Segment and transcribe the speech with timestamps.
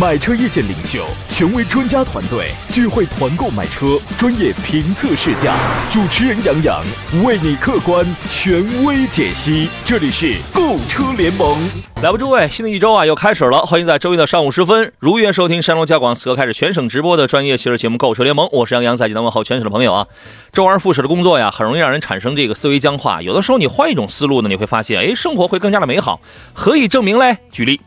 [0.00, 5.54] 买车意见领袖，权威专家团队聚会团购买车，专业评测试驾，
[5.90, 6.82] 主持人杨洋
[7.24, 9.68] 为你客观权威解析。
[9.84, 11.58] 这里是购车联盟。
[12.02, 20.06] 来吧，诸位，新的一周啊又开始了，欢迎在周一的上午时分如约收听山东交广此刻开始全省直播的专业汽车节目《购车联盟》，我是杨洋，在济南问候全省的朋友啊。
[20.52, 23.20] 周而复始的工作呀，很容易让人产生这个思维僵化。
[23.20, 26.20] 有的时候你换一种思路呢，你会发现，哎，生活会更加的美好。
[26.54, 27.36] 何以证明嘞？
[27.50, 27.80] 举例。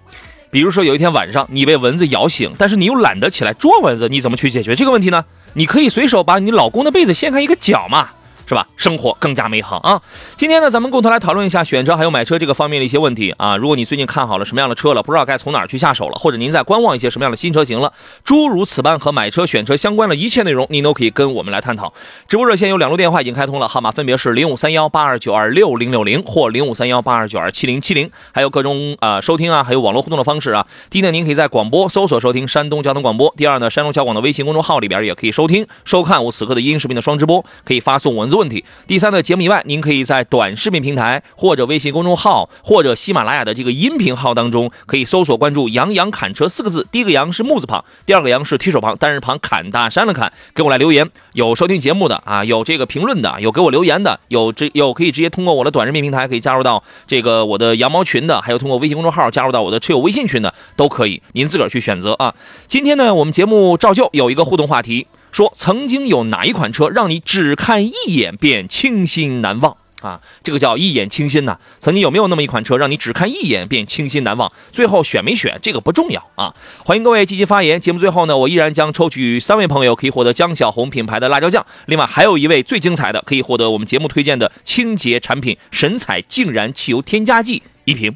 [0.56, 5.26] 比如说有一天晚上你被蚊子咬醒，但是你又懒得起来捉蚊子，你怎么去解决这个问题呢？
[5.52, 8.12] 你可以随手把你老公的被子掀开一个角嘛。
[8.48, 8.68] 是吧？
[8.78, 10.00] 生活更加美好啊！
[10.38, 13.58] 今天呢，咱们共同来讨论一下选车还有买车这个方面的一些问题啊。
[13.58, 17.92] 如果你最近看好了什么样的车了，不知道该从哪去下手了，或者您在观望一些什么样的新车型了，
[18.24, 21.92] 诸如此般和买车选车相关的一切内容，您都可以跟我们来探讨。
[22.28, 30.68] 直播热线有两路电话已经开通了，号码分别是零五三幺八二九二六零六零或零五三幺八二九二七零七零，还有各种啊收听啊，还有网络互动的方式啊。
[30.92, 38.64] 第一呢，您可以在广播搜索收听山东交通广播；第二呢，山东交广的微信公众号里边也可以收听收看我此刻的音视频的双直播，可以发送文字问题。
[38.88, 39.26] 第三呢。
[39.26, 46.86] 节目以外，您可以在短视频平台或者微信公众号或者喜马拉雅的这个音频号当中，可以搜索关注“杨洋砍车”四个字。
[46.92, 50.32] 第一个“杨”是木字旁，第二个“杨”是提手旁，单人旁，砍大山的砍。
[50.54, 62.36] 给我来留言，有收听节目的啊，有这个评论的，有给我留言的，有这有可以直接通过我的短视频平台可以加入到这个我的羊毛群的，还有通过微信公众号加入到我的车友微信群的，都可以，您自个儿去选择啊。
[62.68, 69.76] 今天呢，我们节目照旧有一个互动话题，说曾经有哪一款车让你只看一眼便清新难忘？
[70.00, 71.60] 啊，这个叫一眼清新呐。
[71.78, 74.50] 曾经有没有那么一款车，让你只看一眼便清新难忘？
[74.72, 76.56] 最后选没选，这个不重要啊。
[76.86, 77.78] 欢迎各位积极发言。
[77.82, 81.66] 节目最后呢，我依然将抽取三位朋友，可以获得江小红品牌的辣椒酱。
[81.88, 88.16] 另外还有一位最精彩的，可以获得我们节目推荐的清洁产品神采净燃汽油添加剂一瓶。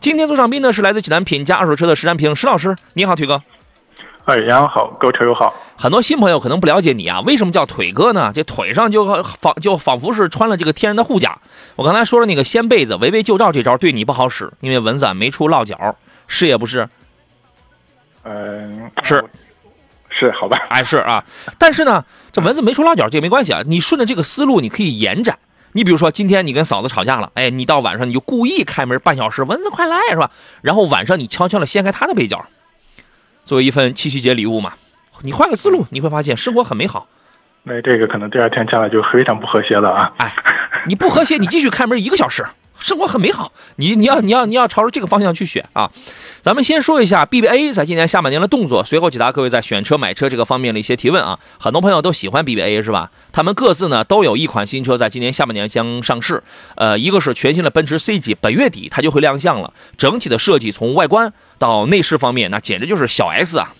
[0.00, 3.42] 今天做上宾呢是来自济南品家二手车的石占平石老师，你好，腿哥。
[4.28, 5.54] 哎，杨好，购车友好。
[5.74, 8.30] 很多新朋友可能不了解你啊，为什么叫腿哥呢？
[8.34, 11.38] 这腿上就仿就仿佛是穿了这个天然的护甲。
[11.76, 15.96] 我刚才说的那个掀被子、围魏救赵这招对你不好使，因为蚊子没处落脚，
[16.26, 16.86] 是也不是？
[18.24, 19.24] 嗯，是，
[20.10, 20.58] 是好吧？
[20.68, 21.24] 哎，是啊。
[21.56, 23.62] 但是呢，这蚊子没处落脚这也没关系啊。
[23.64, 25.38] 你顺着这个思路，你可以延展。
[25.72, 30.30] 你比如说，今天你跟嫂子吵架了，哎，你到晚上你就故意开门半小时，蚊子快来是吧？
[30.60, 32.44] 然后晚上你悄悄的掀开她的被角。
[33.48, 34.74] 作为一份七夕节礼物嘛，
[35.22, 37.08] 你换个思路，你会发现生活很美好。
[37.62, 40.12] 那这个可能第二天下来就非常不和谐了啊！
[40.18, 40.34] 哎，
[40.86, 42.44] 你不和谐，你继续开门一个小时，
[42.78, 43.52] 生活很美好。
[43.76, 45.90] 你你要你要你要朝着这个方向去选啊！
[46.42, 51.38] 咱们先说一下 BBA 在今年下半年的动作，随后解答各位在选车买车这个方面的一些提问啊。
[51.58, 53.10] 很多朋友都喜欢 BBA 是吧？
[53.32, 56.42] 他们各自呢都有一款新车在今年下半年将上市。
[56.76, 59.72] 呃，一个是全新的奔驰 C 级，本月底它就会亮相了。
[59.96, 61.32] 整体的设计从外观。
[61.58, 63.74] 到内饰方面，那简直就是小 S 啊，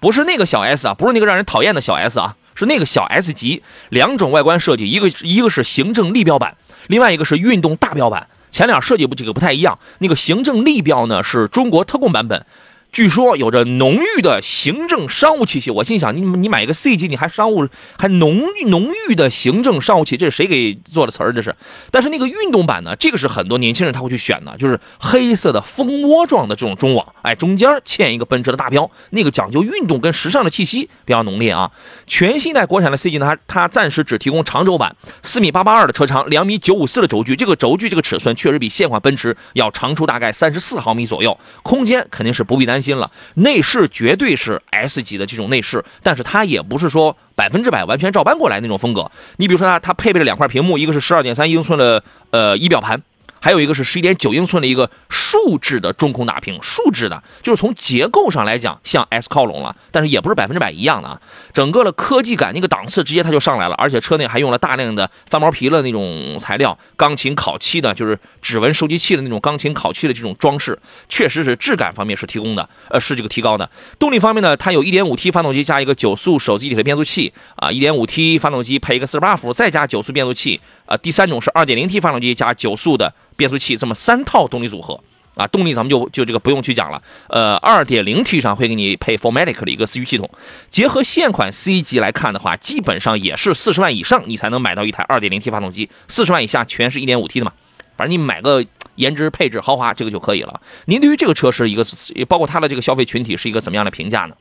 [0.00, 3.62] 不是那个小 S 啊，不是那个让人讨厌的小 S 啊，是那个小 S 级。
[3.90, 6.56] 两种外观设计，一个一个是行政立标版，
[6.88, 8.26] 另外一个是运动大标版。
[8.50, 12.44] 前脸设计不这个不太一样，那个行政立标呢是中国特供版本。
[12.92, 21.32] 据说有着浓郁的行政商务气息，我心想，你你买一个 C 级，你还商务，还浓浓郁的行政商务气，这是谁给做的词儿？
[21.32, 21.54] 这是。
[21.92, 31.70] 但是那个运动版呢，这个是很多年轻人他会去选的，就是黑色的蜂窝状的这种中网，哎，中间嵌一个奔驰的大标，那个讲究运动跟时尚的气息比较浓烈啊。
[32.08, 42.79] 全新一代国产的 C 级呢，它它暂时只提供长轴版，四米八八二的车长，两米九五四的轴距，这个轴距这个尺寸确实比现款奔驰要长出大概三十四毫米左右，空间肯定是不必担。
[42.80, 49.10] 新了，内饰绝对是 S 级的这种内饰，但是它也不是说百分之百完全照搬过来那种风格。
[49.36, 53.02] 你比如说它，它配备了两块屏幕，一个是十二点三英寸的呃仪表盘。
[53.40, 61.20] 还有一个是十一点九英寸的一个竖置的中控大屏，竖置的，就是从结构上来讲向 S 靠拢了，但是也不是百分之百一样的啊。
[61.52, 70.78] 整个的科技感那个档次直接它就上来了，而且车内还用了大量的翻毛皮的那种材料，钢琴烤漆的，就是指纹收集器的那种钢琴烤漆的这种装饰，
[71.08, 73.68] 确实是质感方面是提供的，呃，是这个提高的。
[73.98, 80.96] 动力方面呢，它有一点五 T 发动机加一个九速手自一体的变速器啊，一点五 T 发动机配一个四十八伏，再加九速变速器啊。
[80.96, 83.12] 第三种是二点零 T 发动机加九速的。
[83.36, 85.00] 变速器这么三套动力组合
[85.34, 87.02] 啊，动力咱们就就这个不用去讲了。
[87.28, 90.28] 呃，二点零 T 上会给你配 Formatic 的一个四驱系统，
[90.70, 97.52] 结合现款 C 级来看的话，基本上也是四十万以上你才能买到一台二点零 T 发动机，四十万以下全是一点五 T 的嘛。
[97.96, 98.64] 反正你买个
[98.96, 100.60] 颜值、配置、豪华这个就可以了。
[100.86, 101.84] 您对于这个车是一个，
[102.28, 104.34] 包括它的这个消费群体是一个怎么样的评价呢？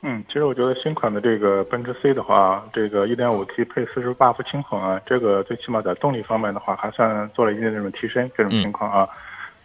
[0.00, 9.08] 嗯，其实我觉得新款的这个奔驰 C 的话，这个 1.5T 配四十 buff 轻混啊，这个最起码在动力方面的话，还算做了一定的这种提升，这种情况啊。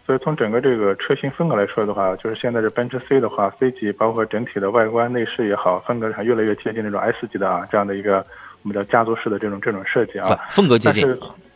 [0.04, 8.16] 所以从整个这个车型风格来说的话，就是现在这奔驰 C 的话，C 级包括整体的外观内饰也好，风格上越来越接近那种 S 级的啊这样的一个
[8.64, 11.06] 我们叫家族式的这种这种设计啊，风格接近。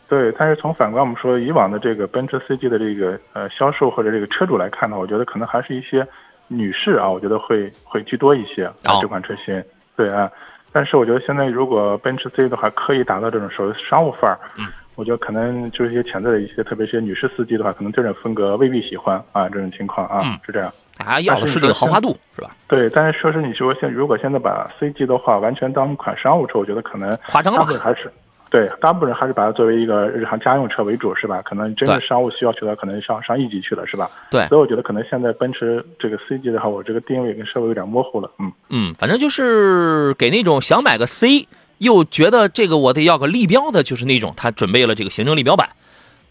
[0.07, 6.07] 对，但是从反观我们说以往的这个奔驰 C 级的这个呃销售或者这个车主来看呢，我觉得可能还是一些。
[6.49, 9.63] 女士啊，我觉得会会居多一些啊，这款车型，
[9.95, 10.29] 对啊，
[10.73, 14.65] 但是我觉得现在如果奔驰 C 的话，刻意打造这种所谓商务范儿，嗯，
[14.95, 20.69] 我觉得可能就是一些潜在的一些，特别是些女士司机的话，可能这种风格未必喜欢啊，这种情况啊，是这样。
[20.97, 22.51] 啊，要的是这个豪华度，是吧？
[22.67, 28.11] 对，但是说是你说现如果现在把 C 级的话完全当一款商务车，我觉得可能夸张了，还是。
[28.49, 31.39] 对，大部分人还是把它作为一个日常家用车为主，是吧？
[31.43, 34.09] 可能真的商务需要去的，可能上上 E 级去了，是吧？
[34.31, 34.47] 对。
[34.47, 38.31] 所以我觉得可能现在奔驰这个 C 级的话，我这个定位跟稍微有点模糊了。
[38.39, 41.47] 嗯嗯，反正就是给那种想买个 C，
[41.77, 45.69] 又觉得这个我得要个立标的，就是那种他准备了这个行政立标版，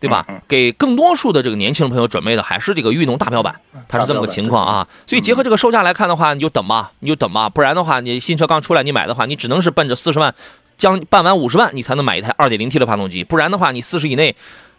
[0.01, 0.27] 对吧？
[0.49, 3.55] 给更多数的这个年轻朋友准备的还是这个运动大标版，
[3.87, 4.89] 它是这么个情况啊。
[5.07, 10.35] 所以结合这个售价来看的话，你就等吧，你就等吧，不然的话，你新车刚出来你买的话，你只能是奔着四十万。
[10.79, 14.35] 将办完五十万，你才能买一台二点零 T 的发动机，不然的话，你四十以内，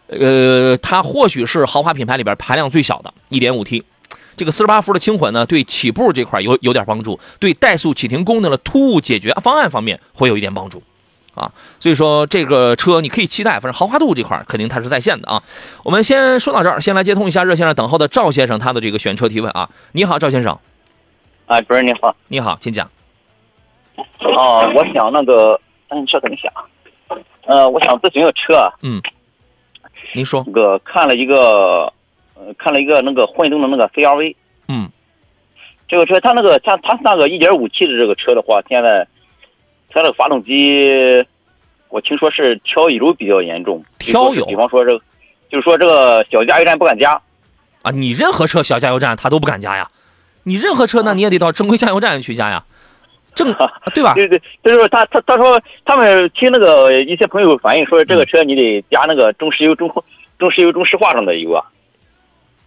[0.08, 3.84] 呃，它或许是豪华品牌里边排量最小的一点五 T，
[4.36, 10.82] 这个四十八伏的轻混呢，对起步这块有有点帮助，对怠速启停功能的突兀解决方案方面会有一点帮助，
[11.34, 15.42] 啊，所以说这个车你可以期待，反正豪华度这块肯定它是在线的啊。
[15.84, 20.58] 我们先说到这儿，先来接通一下热线上等候的赵先生他的这个选车提问啊，你好，赵先生，
[21.44, 22.90] 哎，主任你好，你好，请讲。
[24.20, 25.60] 哦，我想那个。
[25.90, 26.52] 嗯，车怎么想？
[27.46, 28.72] 呃，我想咨询个车。
[28.82, 29.00] 嗯，
[30.14, 30.42] 您说。
[30.46, 31.92] 那个看了一个，
[32.34, 34.34] 呃，看了一个那个混动的那个 CRV。
[34.68, 34.90] 嗯。
[35.88, 39.06] 这个车它那个像它那个一点五 T 的这个车的话，现在
[39.90, 41.26] 它的发动机，
[41.88, 43.84] 我听说是挑油比较严重。
[43.98, 44.46] 挑油。
[44.46, 45.04] 比方说这个，
[45.50, 47.20] 就是说这个小加油站不敢加。
[47.82, 49.90] 啊，你任何车小加油站它都不敢加呀？
[50.44, 52.64] 你任何车那你也得到正规加油站去加呀？
[53.44, 53.54] 正
[53.94, 54.12] 对吧？
[54.14, 59.90] 对对，就是他他他说他们听那个一些朋友反映说，这个车你得加那个中石油中
[60.38, 61.64] 中石油中石化上的油啊，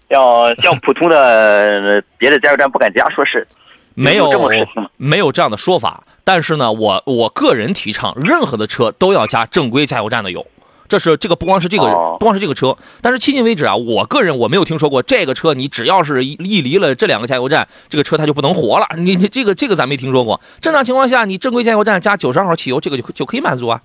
[0.10, 3.46] 像像 普通的别的加油站不敢加，说是
[3.94, 4.32] 没有
[4.98, 6.04] 没有这样的说法。
[6.24, 10.46] 但是呢，我我个人提倡，任何的车都要加正规加油站的油。
[10.88, 11.86] 这是这个不光是这个
[12.20, 18.88] 不光是这个车，但是迄今为止啊，我个人我没有听说过这个车，你只要是一一离了这两个加油站，这个车它就不能活了。
[18.98, 20.40] 你你这个这个咱没听说过。
[20.62, 23.82] 正常情况下，你正规加油站加九十二号汽油，这个就就可以满足啊。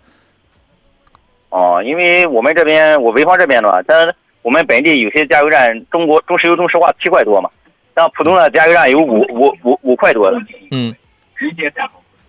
[1.51, 7.49] 哦，因为我们这边我潍坊这边的话，但我们本地有些加油站，中国中石油、中石化七块多嘛，
[7.97, 10.39] 像普通的加油站有五五五五块多的。
[10.71, 10.95] 嗯。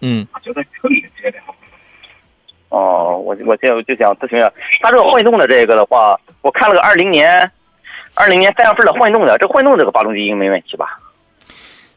[0.02, 0.26] 嗯。
[2.70, 4.52] 哦，我我现在就想咨询一下，
[4.82, 7.52] 它这个混动的这个的话，我看了个二零年，
[8.14, 11.00] 二零年三月份的混动的，这混动这个发动机应该没问题吧？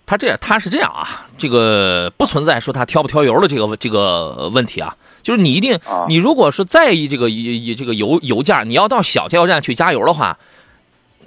[0.07, 5.79] 它这它是这样啊，这个不存在说它挑不挑油的这个这个问题啊，就是你一定，
[6.09, 10.39] 你如果是在意这个以这个油油价，你要到小加油站去加油的话，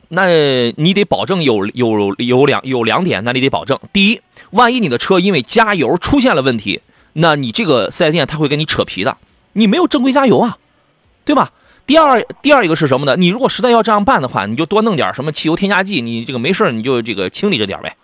[0.10, 0.28] 那
[0.76, 6.82] 你得保证有有有两有两点，那你得保证，第一，万一你的车因为加油出现了问题，
[7.14, 9.18] 那你这个四 S 店他会跟你扯皮的。
[9.58, 10.58] 你没有正规加油啊，
[11.24, 11.52] 对吧？
[11.88, 13.16] 第二，第二一个是什么呢？
[13.16, 17.96] 你如果实在要这样办的话，你就多弄点什么汽油添加剂，你这个没事你就这个清理着点呗。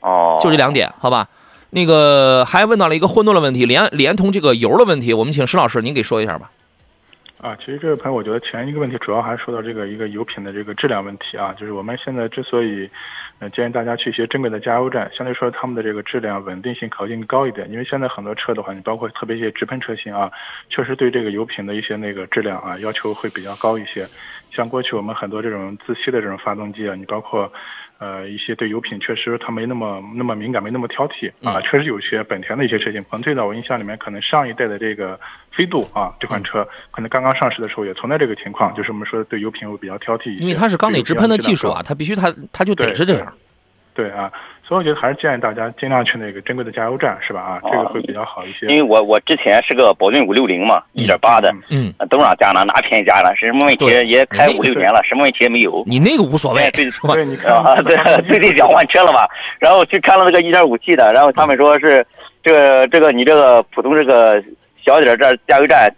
[0.00, 1.28] 哦，就这两点，好吧？
[1.70, 6.50] 那个还问到了一个混动的问题，连连同这个油的问题，我们请石老师您给说一下吧。
[7.38, 12.88] 啊，其实这个朋友，我觉得前一个问题主要还是说到这个一个油品的这个质量问题啊，就是我们现在之所以。
[13.38, 17.70] 呃，建议大家去一些正规的加油站，相对说他们的这个质量稳定性、可靠性高一点。
[17.70, 20.32] 因为现在很多车的话，你包括特别一些直喷车型啊，
[20.70, 24.06] 确实对这个油品的一些那个质量啊要求会比较高一些。
[24.52, 27.52] 像过去我们很多这种自吸的这种发动机啊，你包括。
[27.98, 31.60] 呃，一些对油品确实它没那么那么敏感，没那么挑剔啊。
[31.62, 35.18] 确实有些本田的一些车型，可能最早我印象里面，可能上一代的这个
[35.50, 40.38] 飞度啊，这款车可能刚刚上市的时候也存在这个情况，就是我们说对油品会比较挑剔。
[40.38, 43.32] 因为它是缸内直喷的技术啊，它必须它它就得是这样。
[43.94, 44.30] 对啊。
[44.66, 47.40] 所以我觉得还是建议大家尽量去那个正规的加油站，是吧？
[47.40, 48.66] 啊，这个会比较好一些。
[48.66, 55.84] 因为我我之前是个宝骏五六零嘛，一点八的，嗯，都让加了，哪便宜加了，什么问题也开五六年了，什么问题也没有。
[55.86, 57.54] 你那个无所谓，对对，你看？
[57.54, 57.96] 啊，对，
[58.28, 59.28] 最近想换车了吧，
[59.60, 62.04] 然后去看了那个一点五 T 的，然后他们说是
[62.42, 64.42] 这个这个你这个普通这个
[64.84, 65.88] 小点这加油站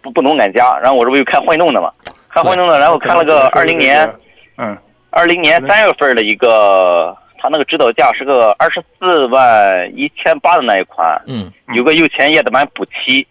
[0.00, 1.92] 不不能敢加，然后我这不又开混动的嘛。
[2.30, 4.10] 看混动的，然后看了个二零年，
[4.56, 4.74] 嗯，
[5.10, 13.26] 二零年三月份的一个，它那个指导价是个二十四万一千八的那一款，嗯，有个右前叶子板补漆，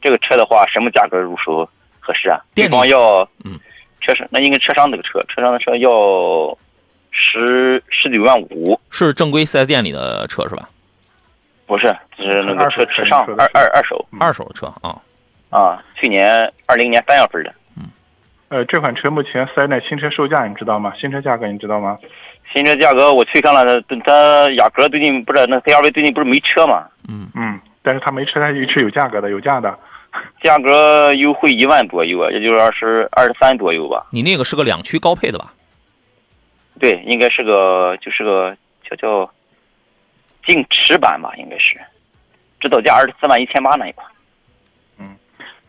[0.00, 2.38] 这个车的话什么价格入手合适啊？
[2.54, 3.58] 电对方要，嗯，
[4.00, 6.56] 车商那应该车商那个车，车商的车要
[7.10, 10.68] 十十九万五，是正规四 S 店里的车是吧？
[11.66, 11.86] 不是，
[12.16, 15.02] 是那个车车车上二二二手嗯二手的车啊，
[15.50, 17.52] 啊，去年二零年三月份的。
[18.50, 20.94] 呃，这款车目前四 S 店新车售价你知道吗？
[20.98, 21.98] 新车价格你知道吗？
[22.52, 29.78] 新车价格我去看了，它它雅阁最近不是那 CRV 最近不是没车嘛，嗯嗯，但是它没车，它一直有价格的，有价的。
[30.42, 34.06] 价格优惠一万左右啊，也就是二十二十三左右吧。
[34.10, 35.52] 你那个是个两驱高配的吧？
[36.80, 38.56] 对，应该是个就是个
[38.88, 39.30] 叫叫
[40.46, 41.78] 净驰版吧，应该是，
[42.58, 44.08] 指导价二十四万一千八那一款。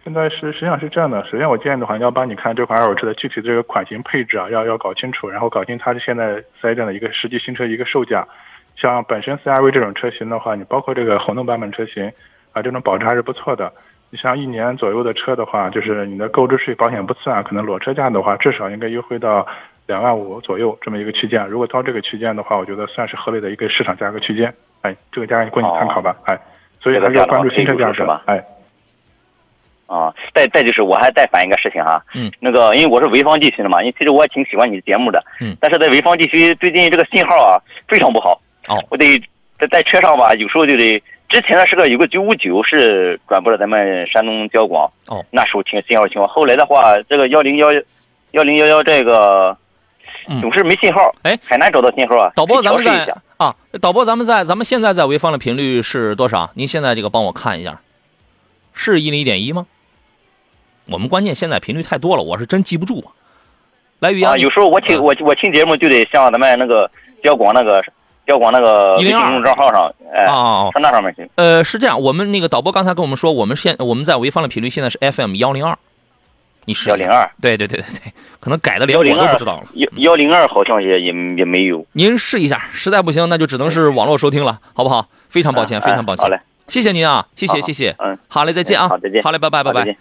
[0.10, 8.28] 现在是实际上是这样的，首先我建议的话，你要帮你看这款二手车的具体这个款型配置啊，要要搞清楚，然后搞清它是现在四 S 店的一个实际新车一个售价。
[8.76, 12.12] 像本身 CRV 这种车型的话，你包括这个混动版本车型
[12.54, 13.72] 啊，这种保值还是不错的。
[14.10, 19.46] 你像一年左右的车的话，就是你的购置税、保险不算，可能裸车价的话，至少应该优惠到
[19.86, 21.46] 两万五左右这么一个区间。
[21.48, 24.52] 如果到这个区间的话，我觉得算是合理的一个市场价格区间。
[24.82, 26.16] 哎，这个价格供你参考吧。
[26.26, 26.36] 哎，
[26.82, 28.20] 所以还是要关注新车价格。
[28.26, 28.44] 哎。
[29.90, 39.20] 啊，再再就是我还再反映一个事情哈，嗯，那个因为我是潍坊地区的嘛，因为其实我也挺喜欢你的节目的，嗯，但是在潍坊地区最近这个信号啊非常不好，哦，我得
[39.60, 47.68] 在在车上吧，有时候就得之前呢是个有个九五九是转播了咱们山东交广，哦，那时候挺信号情况，后来的话这个幺零幺
[48.32, 49.58] 幺零幺幺这个
[50.28, 50.40] 嗯。
[50.42, 56.52] 总是没信号，哎很难找到信号啊，导播，咱们试一下，啊，导播，咱们在咱们现在在潍坊的频率是多少？
[56.54, 57.82] 您现在这个帮我看一下，
[58.74, 59.66] 是一零一点一吗？
[60.92, 63.12] 我们关键现在频率太多了，我是真记不住啊。
[64.00, 66.90] 来，于啊，洋，有时候我听啊我我听节目就得像咱们那个
[67.24, 67.84] 交广那个
[68.26, 71.30] 交广那个微信102公众账号上，哎，啊上那上面去。
[71.36, 75.78] 呃，是这样，我们那个导播刚才跟我们说，我们现我们在潍坊的频率现在是 FM 幺零二，
[76.66, 79.64] 你试一下幺零二，对对对对对，可能改的连我都不知道了。
[79.74, 81.86] 幺幺零二好像也也也没有。
[81.92, 85.08] 您试一下，实在不行那就只能是网络收听了，好不好？
[85.28, 86.24] 非常抱歉，哎非常抱歉。
[86.24, 89.98] 好嘞，谢谢您啊，谢谢谢谢，嗯，好嘞，再见啊，好再见好嘞，拜拜拜拜。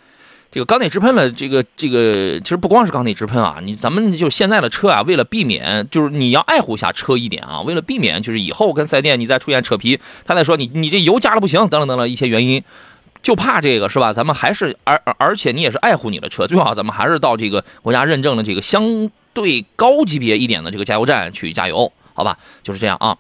[0.51, 12.65] 这个缸内直喷了，这个这个其实不光是缸内直喷啊，你咱们就现在的车啊，为了避免就是你要爱护一下车一点啊，为了避免就是以后跟四 S 店你再出现扯皮，他再说你你这油加了不行，等等等等一些原因，
[13.23, 14.11] 就怕这个是吧？
[14.11, 22.39] 咱们还是而而而且你也是爱护你的车，最好咱们还是到这个国家认证的这个相对高级别一点的这个加油站去加油，好吧？
[22.63, 23.19] 就是这样啊。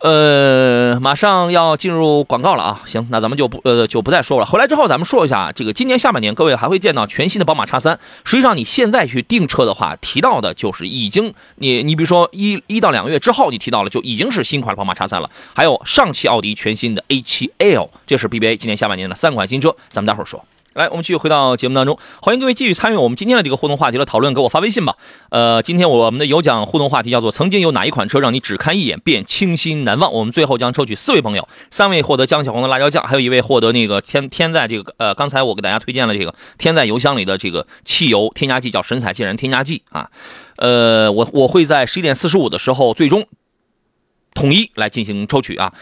[0.00, 4.46] 呃，马上要进入广告了啊，行，那咱们就不呃就不再说了。
[4.46, 7.98] 回来之后，咱们说一下这个今年下半年，各位还会见到全新的宝马叉三。
[8.24, 15.28] 实际上，你现在去订车的话，提到的就是已经你你比如说一一到两个月之后，你提到了就已经是新款的宝马叉三了。
[15.52, 20.44] 还有上汽奥迪全新的 A7L，这是 BBA 今年下半年的三款新车，咱们待会儿说。
[20.78, 24.94] 来，我们继续回到节目当中，欢迎各位继续参与我们今天的这个互动话题的讨论，给我发微信吧。
[25.30, 30.12] 呃，今天我们的有奖互动话题叫做“曾经有哪一款车让你只看一眼便倾心难忘”。
[30.14, 40.08] 我们最后将抽取四位朋友，三位获得江小红的辣椒酱，还有一位获得那个添添在这个呃，刚才我给大家推荐了这个添在油箱里的这个汽油添加剂，叫神采健然添加剂啊。
[40.58, 43.26] 呃，我我会在十一点四十五的时候最终
[44.32, 45.72] 统一来进行抽取啊。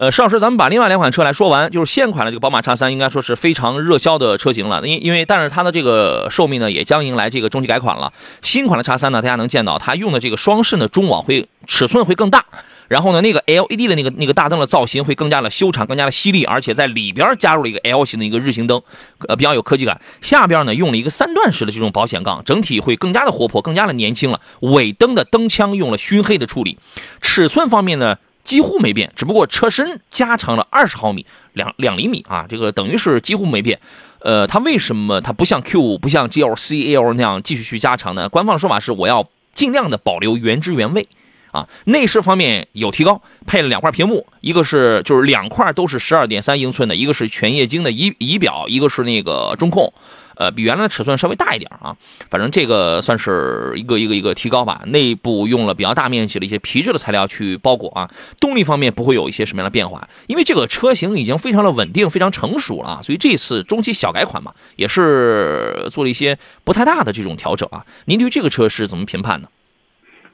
[0.00, 4.80] 呃，邵老师，咱们把另外两款车来说完，就是现款的这个宝马叉三，应该说是非常热销的车型了。
[4.88, 8.10] 因因为，但是它的这个寿命呢，也将迎来这个中期改款了。
[8.40, 12.46] 新款的叉三呢，大家能见到它用的这个双肾的中网会尺寸会更大，
[12.88, 18.80] 然后呢，那个 LED 的那个那个大灯的造型会更加的修长，更加的犀利，而且在里边加入了一个 L 型的一个日行灯，
[19.28, 20.00] 呃，比较有科技感。
[20.22, 24.40] 下边呢用了一个三段式的这种保险杠，整体会更加的活泼，更加的年轻了。
[24.60, 26.78] 尾灯的灯腔用了熏黑的处理，
[27.20, 28.16] 尺寸方面呢。
[28.42, 33.78] 几乎没变，只不过车身加长了二十毫米，两两厘米啊，这个等于是几乎没变。
[34.20, 38.28] 呃，它为什么它不像 Q 五不像 GLC L 那样继续去加长呢？
[38.28, 41.08] 官方的说法是我要尽量的保留原汁原味
[41.52, 41.66] 啊。
[41.84, 49.92] 内饰方面有提高，配了两块屏幕，一个是就是两块都是十二点三英寸的，一个是全液晶的仪仪表，一个是那个中控。
[50.40, 51.94] 呃，比原来的尺寸稍微大一点啊，
[52.30, 54.80] 反正这个算是一个一个一个提高吧。
[54.86, 58.08] 内部用了比较大面积的一些皮质的材料去包裹啊，
[58.40, 67.84] 动力方面不会有一些什么样的变化，因为这个车型已经非常的稳定、非常成熟了啊，所以这次中期小改款嘛，也是做了一些不太大的这种调整啊。
[68.06, 69.48] 您对这个车是怎么评判呢？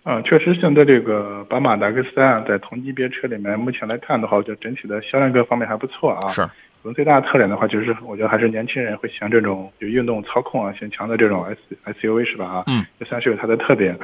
[0.05, 6.29] 嗯，确实，现在这个宝马的 X 三在同级别车里面，目前来看的话，我觉得整体的销量各方面还不错啊。
[6.29, 6.49] 是。
[6.87, 11.59] 能最大的特点的话，就是我觉得还是年轻人会喜欢这种有运动操控啊性强的这种 S
[12.01, 12.47] SUV 是吧？
[12.47, 13.99] 啊，嗯，这算是有它的特点。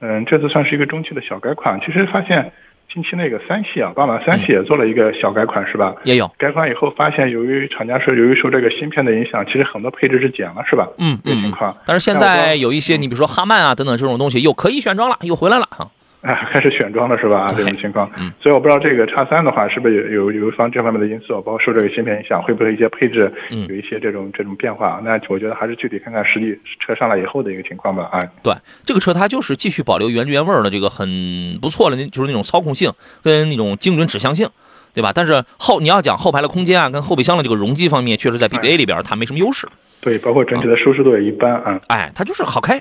[0.00, 1.80] 嗯，这次算是一个中期的小改款。
[1.80, 2.52] 其实发现
[2.92, 5.94] 近期那个三系啊，宝马三系也做了一个小改款是吧？
[6.04, 10.88] 也有，改款以后发现，由于厂家说由于受这个芯片的影响，其实很多配置是减了是吧？
[10.98, 11.74] 嗯这个情况。
[11.86, 15.88] 但是现在有一些，你比如说哈曼啊等等这种东西又可以选装了，又回来了啊。
[16.24, 17.46] 啊， 开始选装了是吧？
[17.54, 25.00] 这种情况，嗯，所以我不知道这个叉三的话是不是有有有一方这方面的因素，包括受这个芯片影响，会不会一些配置嗯有一些这种这种变化？
[25.04, 28.08] 那我觉得还是具体看看实际车上来以后的一个情况吧。
[28.10, 28.54] 啊，对，
[28.86, 32.90] 这个车它就是继续保留原汁原味的这个很不错的，那就是那种操控性
[33.22, 34.48] 跟那种精准指向性，
[34.94, 35.12] 对吧？
[35.14, 39.68] 但是后你要讲后排的空间啊，跟后备箱的这个容积方面，确实在 BBA 里边它没什么优势。
[40.00, 41.80] 对，包括整体的舒适度也一般啊。
[41.88, 42.80] 哎，它就是好开。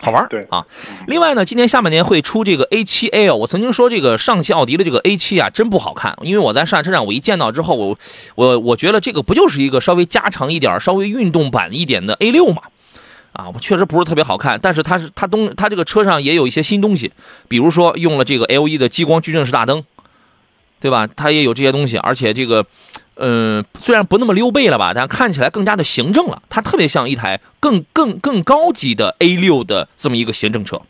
[0.00, 0.66] 好玩对啊，
[1.06, 3.36] 另外呢，今年下半年会出这个 A7L。
[3.36, 6.14] 我曾经说这个上汽奥迪的这个 A7 啊，真不好看。
[6.20, 7.98] 因为我在上海车展，我一见到之后，我
[8.34, 12.62] 我我觉得这个不就是一个稍微加长一点、稍微运动版一点的 A6 嘛？
[13.32, 17.12] 啊，我确实不是特别好看，但是它是它东它这个车上也有一些新东西，
[17.48, 19.82] 比如说用了这个 LED 的激光矩阵式大灯，
[20.80, 21.08] 对吧？
[21.16, 22.66] 它也有这些东西，而且这个。
[23.16, 26.42] 嗯，虽然不那么溜背了吧，但看起来更加的行政了。
[26.48, 30.80] 它特别像一台更更更高级的 A6 的这么一个行政车，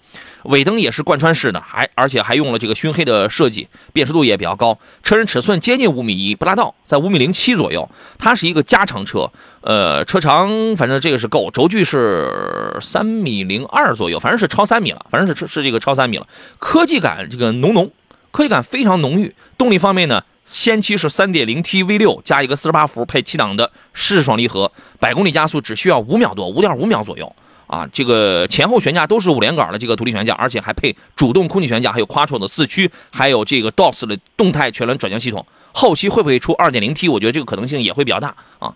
[0.45, 4.79] 尾灯也是贯穿式的，还而且还用了这个熏黑的设计，辨识度也比较高。
[5.03, 7.87] 车身尺寸接近五米一，不拉到，在五米零七左右。
[8.19, 16.27] 它是一个加长车，呃，车长反正这个是够，轴距是三米零二左右，反正是超三米了，反正是是这个超三米了。
[16.59, 17.91] 科技感这个浓浓，
[18.31, 19.35] 科技感非常浓郁。
[19.59, 20.25] 动力方面呢？
[20.45, 24.71] 先期是 3.0T V6 加一个48伏配七档的湿式双离合，
[25.01, 27.35] 百公里加速只需要五秒多，5.5秒左右
[27.67, 27.89] 啊！
[27.93, 35.45] 这个前后悬架都是五连杆的这个独立悬架，而且还配主动空气悬架，还有 Quattro 的四驱，还有这个 DOS 的动态全轮转向系统。
[35.73, 37.11] 后期会不会出 2.0T？
[37.11, 38.73] 我觉得这个可能性也会比较大啊！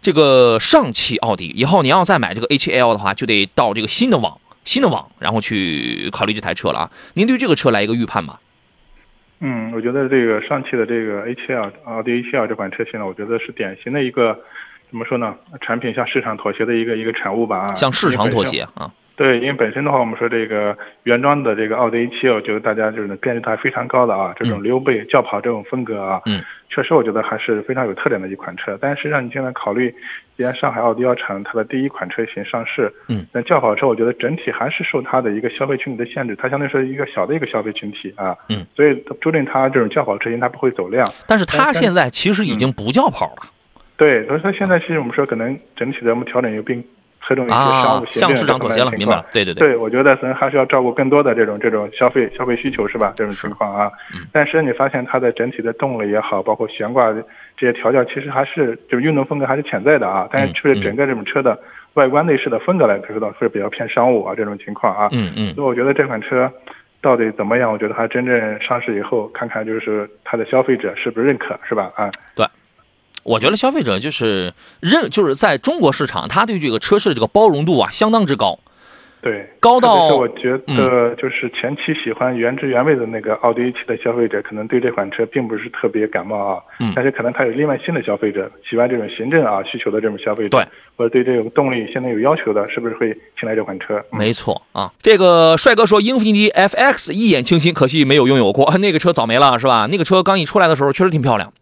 [0.00, 6.90] 这个上汽奥迪以后你要再买这个 A7L 的话，就得到这个新的网，新的网，然后去考虑这台车了啊！
[7.14, 8.40] 您对这个车来一个预判吧？
[9.40, 14.38] 嗯，我觉得这个上汽的这个 A7L 奥迪 A7L 这款车型呢，我觉得是典型的一个
[14.90, 15.34] 怎么说呢？
[15.62, 17.60] 产品向市场妥协的一个一个产物吧。
[17.60, 18.90] 啊，向市场妥协啊。
[19.20, 28.78] 对，因为本身的话，我们说这个原装的这个奥迪 A7，我觉得大家就是辨识度还非常高的啊，这种溜背轿跑这种风格啊，嗯，确实我觉得还是非常有特点的一款车。
[28.80, 29.94] 但是实际上你现在考虑，
[30.38, 41.06] 既然上海奥迪要产它的第一款车型上市，嗯，那轿跑车我觉得整体还是受它的一个消费群体的限制，它相对是一个小的一个消费群体啊，嗯，所以注定它这种轿跑车型它不会走量。
[41.26, 43.42] 但是它现在其实已经不轿跑了。
[43.98, 46.82] 对，所以说现在其实我们说可能整体的我们调整又并。
[47.30, 49.24] 侧重一些商务协向市场妥协了，明白了？
[49.32, 53.12] 对对对，对我觉得可能还是要照顾更多的这种这种消费消费需求是吧？
[53.14, 57.12] 这种情况啊，嗯、但是你发现它的整体的动力也好，包括悬挂
[57.56, 60.28] 这些调教，其实还是就是运动风格还是潜在的啊。
[60.32, 61.56] 但是确实整个这种车的
[61.94, 65.08] 外观内饰的风格来说的是比较偏商务啊这种情况啊。
[65.12, 65.54] 嗯嗯。
[65.54, 66.50] 所以我觉得这款车
[67.00, 67.70] 到底怎么样？
[67.70, 71.92] 我觉得它真正上市以后，看看就是它的消费者是不是认可，是吧？
[71.94, 72.44] 啊，对。
[73.22, 78.58] 我觉得消费者就是认，就是在中国市场，他对这个车市的这个包容度啊，相当之高。
[79.22, 86.62] 对，高到我觉得就是前期喜欢原汁原味的那个奥迪 A7 的消费者，可能对这款车并不是特别感冒啊。
[86.78, 86.90] 嗯。
[86.96, 93.98] 但是可能他有另外新的消费者，喜欢这种行政啊需求的这种消费者，对，或者对这种动力现在有要求的，是不是会青睐这款车？
[94.10, 94.90] 嗯、没错啊。
[95.02, 99.86] 这个帅哥说，英菲尼迪 FX 一眼倾心，可惜没有拥有过， 那个车早没了是吧？
[99.92, 101.52] 那个车刚一出来的时候确实挺漂亮。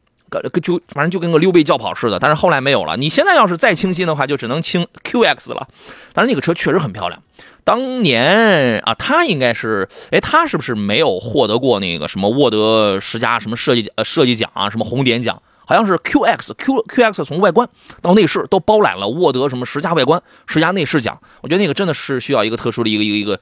[0.62, 2.96] 就反正就跟个溜背轿跑似的，但是后来没有了。
[2.96, 5.68] 你现在要是再清新的话，就只能清 QX 了。
[6.12, 7.22] 但是那个车确实很漂亮。
[7.64, 15.42] 当年啊，他应该是，哎，他是不是没有获得过那个什么沃德十佳什么设计呃设计奖啊，什么红点奖？
[15.66, 17.68] 好像是 QX Q QX 从外观
[18.00, 21.20] 到内饰都包揽了沃德什么十佳外观、十佳内饰奖。
[21.42, 23.38] 我觉得那个真的是需要一个特殊的一个一个一个。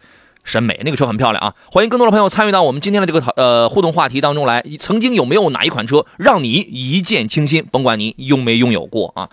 [0.46, 1.52] 审美那个车很漂亮啊！
[1.70, 4.64] 欢迎更多的朋友参与到我们今天的这个讨呃互动话题当中来。
[4.78, 7.66] 曾经有没有哪一款车让你一见倾心？
[7.70, 9.28] 甭管你拥没拥有过啊！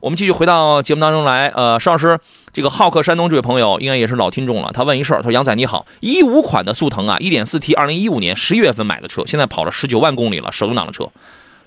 [0.00, 1.48] 我们继续回到节目当中来。
[1.54, 2.18] 呃，邵老师，
[2.52, 4.72] 这个好客山东这位朋友应该也是老听众了。
[4.74, 11.08] 他问一事，他说：“杨仔你好，一五款的速腾啊，1.4T，二零一五年十一月份买的车，现在跑了十九万公里了，手动挡的车，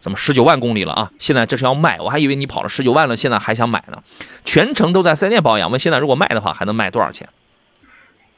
[0.02, 1.10] 怎么十九万公里了啊？
[1.20, 1.98] 现在这是要卖？
[2.02, 3.98] 我还以为你跑了十九万了，现在还想买呢？
[4.44, 5.72] 全程都在四 S 店保养。
[5.72, 7.28] 问现在如果卖的话，还能卖多少钱？”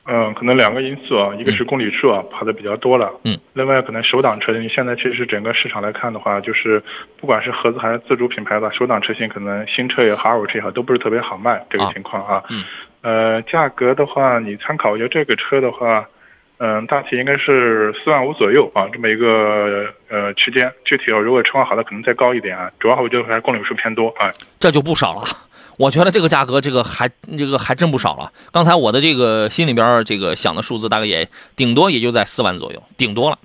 [0.05, 6.81] 嗯，可能两个因素啊，一个是公里数啊，跑的比较多了，嗯，另外可能首档车型现在其实整个市场来看的话，就是
[7.19, 12.63] 不管是合资还是自主品牌的首档车型，可能新车也好，二手车也好，都不是特别好卖这个情况啊，嗯，
[13.01, 16.03] 呃，价格的话，你参考，我觉得这个车的话，
[16.57, 20.71] 嗯，大体应该是四万五左右啊，这么一个呃区间。
[20.83, 22.69] 具体如果车况好的，可能再高一点啊。
[22.79, 24.31] 主要我觉得还是公里数偏多啊。
[24.59, 25.21] 这就不少了。
[25.81, 28.31] 我觉得这个价格，这个还这个还真不少了。
[28.51, 33.39] 刚才我的这个心里边这个想的数字，大概也顶多也就在四万左右，顶多了，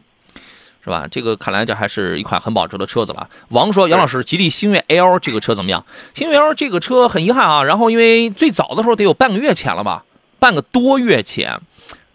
[0.84, 1.08] 是吧？
[1.10, 3.30] 这个看来这还是一款很保值的车子了。
[3.48, 5.86] 王说：“杨老师，吉利星越 L 这个车怎么样？
[6.12, 7.64] 星越 L 这个车很遗憾啊。
[7.64, 10.04] 然后因为最早的时候得有半个月前了吧，
[10.38, 11.58] 半个多月前。”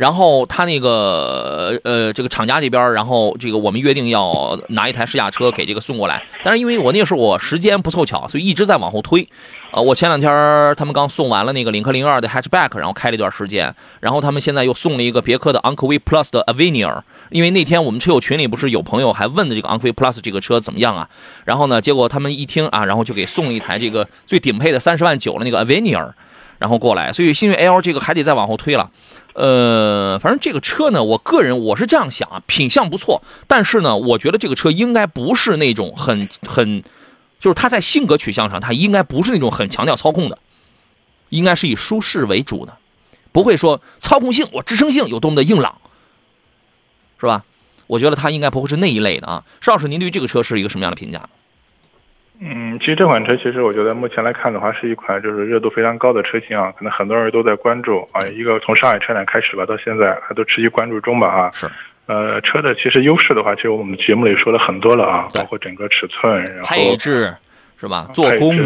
[0.01, 9.27] 然后他那个呃，这个厂家这边，然后这个我们约定要拿一台试驾车给这个送过来，但是因为我那时候我时间不凑巧，所以一直在往后推。
[9.71, 10.27] 呃，我前两天
[10.75, 17.03] 他们刚送完了那个领克零二的 Hatchback，然后开了一段时间，然后他们现在又送了一个别克的昂科威 Plus 的 Avenir。
[17.29, 21.07] 因为那天我们车友群里不是有朋友还问的这个昂科威 Plus 这个车怎么样啊？
[21.45, 26.11] 然后呢，结果他们一听啊，然后就给送了一台这个最顶配的三十万九的那个 Avenir，
[26.62, 28.91] 然后过来，所以新锐 L 这个还得再往后推了。
[29.34, 36.84] 呃，反正这个车呢，我个人我是这样想啊，品相不错，但是呢，我觉得这个车应该不是那种很很，
[37.39, 40.38] 就是它在性格取向上，它应该不是那种很强调操控的，
[41.30, 42.78] 应该是以舒适为主的，
[43.32, 45.82] 不会说操控性我支撑性有多么的硬朗，
[47.19, 47.43] 是吧？
[47.88, 49.43] 我觉得它应该不会是那一类的啊。
[49.62, 51.28] 邵老师，您对这个车是一个什么样的评价？
[52.43, 58.25] 嗯，其实这款车其实我觉得目前来看的话，是一款就是热度非常高的车型啊，可能很多人都在关注啊。
[58.25, 61.51] 一个从上海车展开始吧，到现在还都持续关注中吧啊。
[61.54, 61.69] 是。
[62.08, 67.32] 呃，车的其实优势的话，其实我们节目里说了很多了啊，包括整个尺寸，然后配置
[67.80, 68.08] 是吧？
[68.12, 68.58] 做工、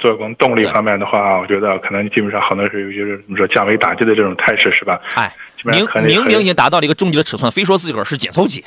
[0.00, 4.98] 做工、动力方面的话，我觉得可能基本上很多是有就是怎么说降维打击的这种态势是吧？
[5.16, 5.30] 哎，
[5.64, 8.64] 明明明已经达到了一个终极的尺寸，非说自个儿是减速机。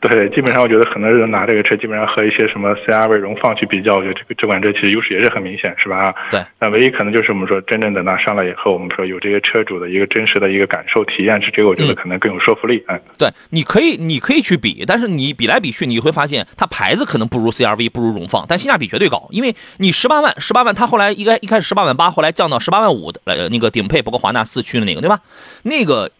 [0.00, 6.14] 对，基本上我觉得很多人拿这个车，基本上和一些什么 CRV 荣放去比较，我觉得这个这款车其实优势也是很明显，是吧？
[6.30, 6.40] 对。
[6.58, 12.82] 那唯一可能就是我们说真正的拿上来以后，我们说有这些车主的一个真实的一个感受体验，是这个我觉得可能更有说服力。
[12.88, 25.20] 嗯，对，你可以你可以去比，但是你比来比去，你会发现它牌子可能不如 CRV，不如荣放，但性价比绝对高，因为你十八万，十八万，它后来应该一开始十八万八，后来降到十八万五的呃那个顶配，包括华纳四驱的那个，对吧？
[25.64, 26.10] 那个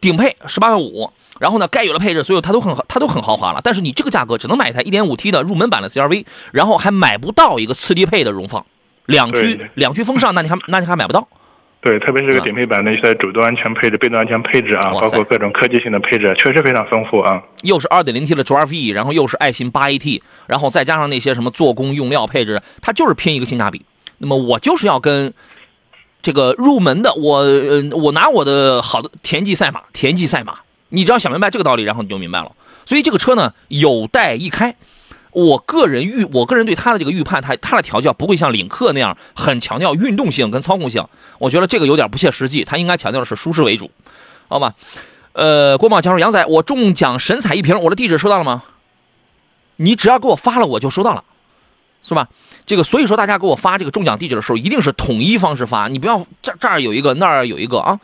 [0.00, 1.10] 顶配十八万五。
[1.40, 3.60] 然后呢，该有的配置，所有它都很它都很豪华了。
[3.62, 8.66] 但是你这个价格只能买一台 1.5T 的入门版的 CRV，然后还买不到一个次低配的荣放，
[9.06, 11.28] 两驱两驱风尚，那你还那你还买不到。
[11.80, 17.40] 对，特别是这个顶配版的一些主动安全配置、被动安全配置啊，包括各种科技性的配置，确实非常丰富啊。
[17.62, 23.80] 又是 2.0T 的 2.5E，然后又是爱信 8AT，然后再加上那些什么做工、用料、配置，它就是拼一个性价比。
[24.18, 25.32] 那么我就是要跟
[26.20, 30.58] 这个入门的，我呃我拿我的好的田忌赛马，田忌赛马。
[30.90, 32.52] 你只要想明白这个道理，然后你就明白了。
[32.86, 34.74] 所以这个车呢，有待一开。
[35.30, 41.06] 我个人预，我个人对它的这个预判，它它的调教不会像领克那样很强调运动性跟操控性。
[41.38, 43.90] 我觉得这个有点不切实际，它应该强调的是舒适为主，
[44.48, 44.74] 好吧？
[45.34, 48.64] 呃，郭茂强说：“杨仔，我中奖神彩一瓶，我的地址收到了吗？
[49.76, 51.22] 你只要给我发了，我就收到了，
[52.02, 52.28] 是吧？
[52.66, 57.98] 这个所以说，大家给我发这个中奖地址的时候，一定是统一方式发，你不要这这儿有一个，那儿有一个啊。”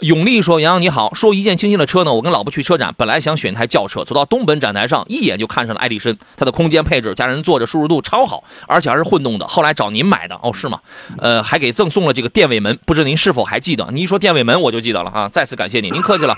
[0.00, 9.46] 永利说：“杨洋你好，说一见倾心的车呢，我跟老婆去车展，本来想选台轿车，走到东本展台上，一眼就看上了艾力绅，它的空间配置，家人坐着舒适度超好，而且还是混动的。
[9.46, 10.80] 后来找您买的，哦，是吗？
[11.18, 13.86] 呃，还给赠送了这个电尾门，不知您是否还记得？
[13.92, 15.28] 您一说电尾门，我就记得了啊！
[15.28, 16.34] 再次感谢您，您客气了。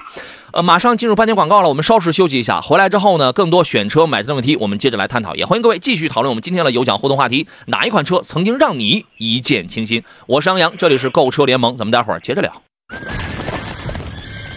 [0.52, 5.36] 呃，马上进入半天广告了，我们稍事休息一下，回来之后呢，更多选车买车的问题，我们接着来探讨。
[5.36, 10.02] 也欢迎各位继续讨论我们今天的有奖互动话题：哪一款车曾经让你一见倾心？
[10.26, 12.52] 我是杨洋，这里是购车联盟，咱们待会儿接着聊。”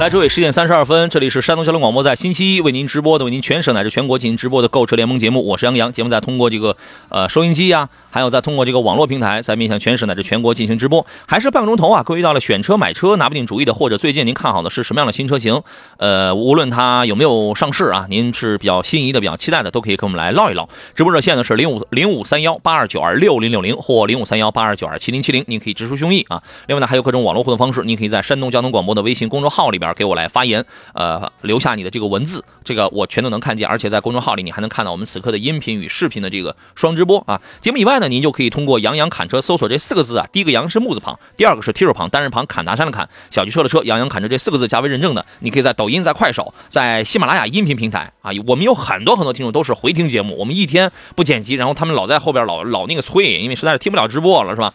[0.00, 5.92] 来，诸位，十点三十二分，这里是山东交通广播，在星期一为您直播的，为您全省乃至全国进行直播的购车联盟节目，我是杨洋。
[5.92, 6.74] 节目在通过这个
[7.10, 11.04] 呃收音机呀，还有在通过这个网络平台，在面向全省乃至全国进行直播。
[11.26, 15.60] 还是半个钟头啊，各位遇到了选车买车拿不定主意的，或者最近您看好的是什么样的新车型？
[15.98, 20.66] 呃，无论它有没有上市啊，您是比较心仪的、比较期待的，都可以跟我们来唠一唠。
[20.94, 26.42] 直播热线呢是零五零五三幺八二九二六零六零或零五三幺八二九二七零七零，您可以直抒胸臆啊。
[26.68, 29.89] 另外呢，还有各种网络互动方式，您可以在山东交通广播的微信公众号里边。
[29.94, 37.40] 给我来发言，呃，留下你的这个文字，这个我全都能看见，而且在公众号里你还能看到我们此刻的音频与视频的这个双直播啊。
[37.60, 54.72] 节目以外呢，您就可以通过“杨洋侃车”搜索这四个字啊，第一个“杨”是木字旁，第二个是提手旁，单人旁，侃大山的侃，小汽车的车，杨洋侃车这四个字加为认证的，你可以在抖音、在快手、在喜马拉雅音频平台啊，我们有很多很多听众都是回听节目，我们一天不剪辑，然后他们老在后边老老那个催，因为实在是听不了直播了，是吧？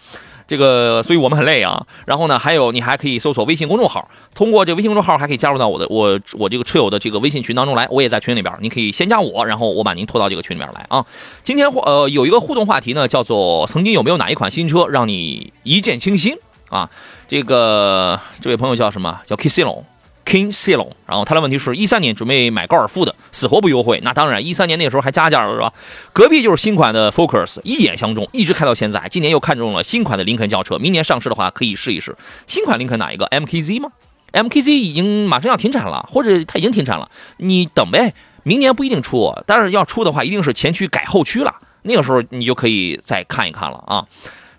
[0.47, 1.85] 这个，所以我们很累啊。
[2.05, 7.87] 然后呢，还有你还可以搜索微信公众号，通过这微信公众号还可以加入到我的我我这个车友的这个微信群当中来。
[7.89, 11.05] 我也在群里边，你可以先加我，然后我把您拖到这个群里边来啊。
[11.43, 16.37] 今天呃有一个互动话题呢，叫做曾经有没有哪一款新车让你一见倾心
[16.69, 16.89] 啊？
[17.27, 19.19] 这个这位朋友叫什么？
[19.25, 19.83] 叫 Kiss 龙。
[20.25, 24.01] King Silo，然后他的问题是一三年准备买高尔夫的，死活不优惠。
[24.03, 25.71] 那当然，一三年那个时候还加价了，是吧？
[26.13, 29.07] 隔壁就是新款的 Focus，一眼相中，一直开到现在。
[29.09, 32.17] 今年又看中了新款的林肯轿车，明年上市的话可以试一试。
[32.47, 33.89] 新款林肯哪一个？MKZ 吗
[34.33, 39.31] ？MKZ 已经马上要停产了，或者它已经停产了，你等呗，明年不一定出。
[39.45, 44.05] 但是要出的话，一定是前驱改后驱了，那个时候你就可以再看一看了啊。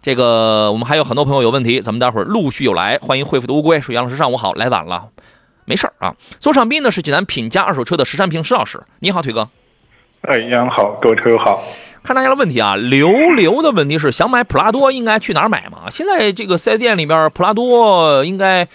[0.00, 2.96] 这个我们还有很多朋友有问题，咱们待会儿陆续有来。
[2.98, 5.08] 欢迎恢复的乌龟说：“杨老师上午好，来晚了。”
[5.66, 9.48] 没事儿啊，座上宾呢是济南品家二手车的石山平石老师，你好，腿哥。
[10.22, 11.62] 哎，杨好，各位车友好。
[12.04, 15.90] 看大家的问题啊，刘刘的问题是想买普拉多应该去哪儿买嘛？
[15.90, 18.68] 现在这个四 S 店里边普拉多应该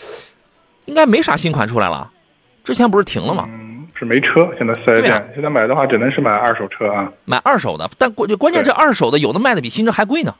[0.83, 2.11] 应该没啥新款出来了，
[2.65, 3.45] 之前不是停了吗？
[3.47, 7.09] 嗯，是没车，现在四 S 店现在买的话只能是买二手车啊。
[7.23, 10.35] 买二手的，但关关键这二手的有的卖的比新车还贵呢。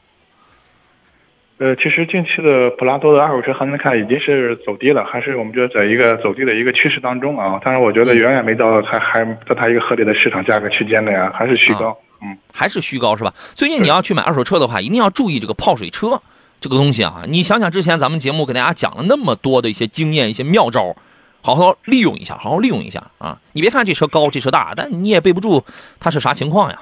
[1.61, 7.61] 呃，其实近期的普拉多的二手车行情看已经是走低了，还是我们觉得在一个走低的一个趋势当中啊。
[7.63, 11.95] 但是我觉得远远没到还还在它一个合理的市场价格区间内啊，还是虚高。
[12.23, 13.31] 嗯，还是虚高是吧？
[13.53, 16.19] 最近你要去买二手车的话，一定要注意这个泡水车
[16.59, 17.25] 这个东西啊。
[17.27, 20.95] 你想想之前咱们节目给大家讲了那么多的一些经验、一些妙招，
[21.43, 23.37] 好好利用一下，好好利用一下啊。
[23.53, 25.63] 你别看这车高，这车大，但你也背不住
[25.99, 26.79] 它是啥情况呀，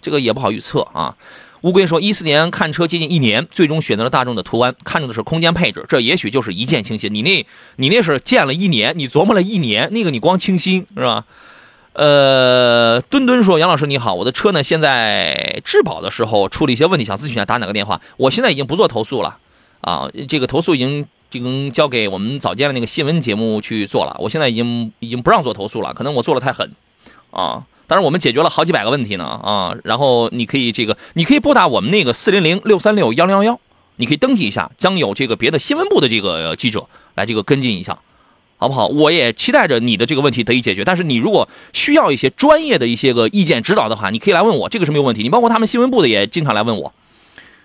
[0.00, 1.14] 这个也不好预测啊。
[1.62, 7.12] 乌龟说：“一四年看车接近一年，最终选择了大众的途安，看中的是空间配置，这也许就是一见倾心。
[7.12, 7.46] 你那，
[7.76, 11.24] 你那是见了一年，你琢磨了一年，那个你光倾心是吧？”
[11.92, 18.00] 呃，墩墩说：“杨老师你好，我的车呢现在质保的时候出了一些问题，想咨询一下，打哪个电话？
[18.16, 19.36] 我现在已经不做投诉了
[19.80, 21.00] 啊，这个投诉已经
[21.32, 26.70] 已经交给我们早间的那个新闻节目去做了，我现在已经已经不让做投诉了，可能我做的太狠
[27.32, 29.74] 啊。”当然，我们解决了好几百个问题呢啊！
[29.82, 33.60] 然后你可以这个，你可以拨打我们那个四零零六三六幺零幺幺，
[33.96, 37.98] 你可以登记一下，将有这个别的新闻部的这个记者来这个跟进一下，
[38.58, 38.86] 好不好？
[38.86, 40.84] 我也期待着你的这个问题得以解决。
[40.84, 45.24] 但是你如果需要一些专业的一些个意见指导的话，你可以来问我，这个是没有问题。
[45.24, 46.92] 你包括他们新闻部的也经常来问我，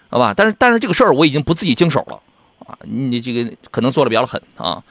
[0.10, 0.34] 好吧？
[0.36, 2.20] 但是但是这个事儿我已经不自己经手了
[2.66, 2.76] 啊！
[2.82, 4.82] 你这个可能做的比较狠啊。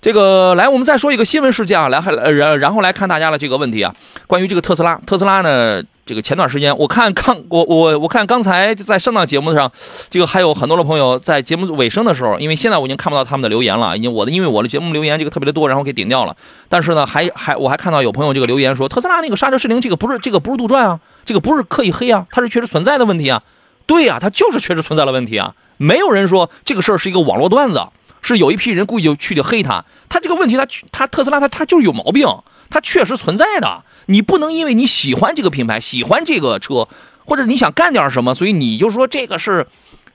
[0.00, 3.92] 这个来，我们再说一个新闻事件啊，来还然然后来看大家的这个问题啊，
[4.28, 9.70] 关于这个特斯拉，特斯拉呢，这个前段时间我看刚 我我我看刚才在上档节目上，
[10.08, 16.36] 这个还有很多的朋友在节目尾声的时候，因为现在我已经看不到他们的留言了，已经我的因为我的节目留言这个特别的多，然后给顶掉了。
[16.68, 23.42] 但是呢，还还我还看到有朋友这个留言说，特斯拉那个刹车失灵，这个不是这个不是杜撰啊，这个不是刻意黑啊，它是确实存在的问题啊。
[23.86, 27.82] 对呀，它就是确实存在的问题啊，没有人说这个事儿是一个网络段子。
[28.22, 32.26] 是有一批人故意就去黑他，他这个问题，他他特斯拉，他他就是有毛病，
[32.70, 33.84] 他确实存在的。
[34.06, 36.88] 你不能因为你喜欢这个品牌，喜欢这个车，
[37.24, 39.66] 或者你想干点什么，所以你就说这个是，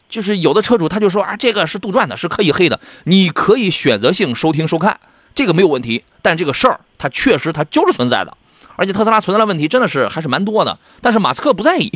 [0.10, 2.80] 就是有的车主他就说啊，这个是杜撰的，是可以黑的。
[3.04, 5.00] 你可以选择性收听收看，
[5.36, 6.04] 这个没有问题。
[6.22, 8.36] 但这个事儿，它确实它就是存在的，
[8.76, 10.80] 而且特斯拉存在的问题真的是还是蛮多的。
[11.02, 11.92] 但是马斯克不在意，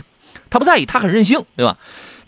[0.50, 1.78] 他不在意，他很任性，对吧？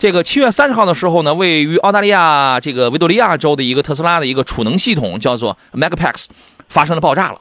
[0.00, 6.24] 这个七月三十号的时候呢，位于澳大利亚这个维多利亚州的一个特斯拉的一个储能系统叫做 Megapack，
[6.70, 7.40] 发生了爆炸了，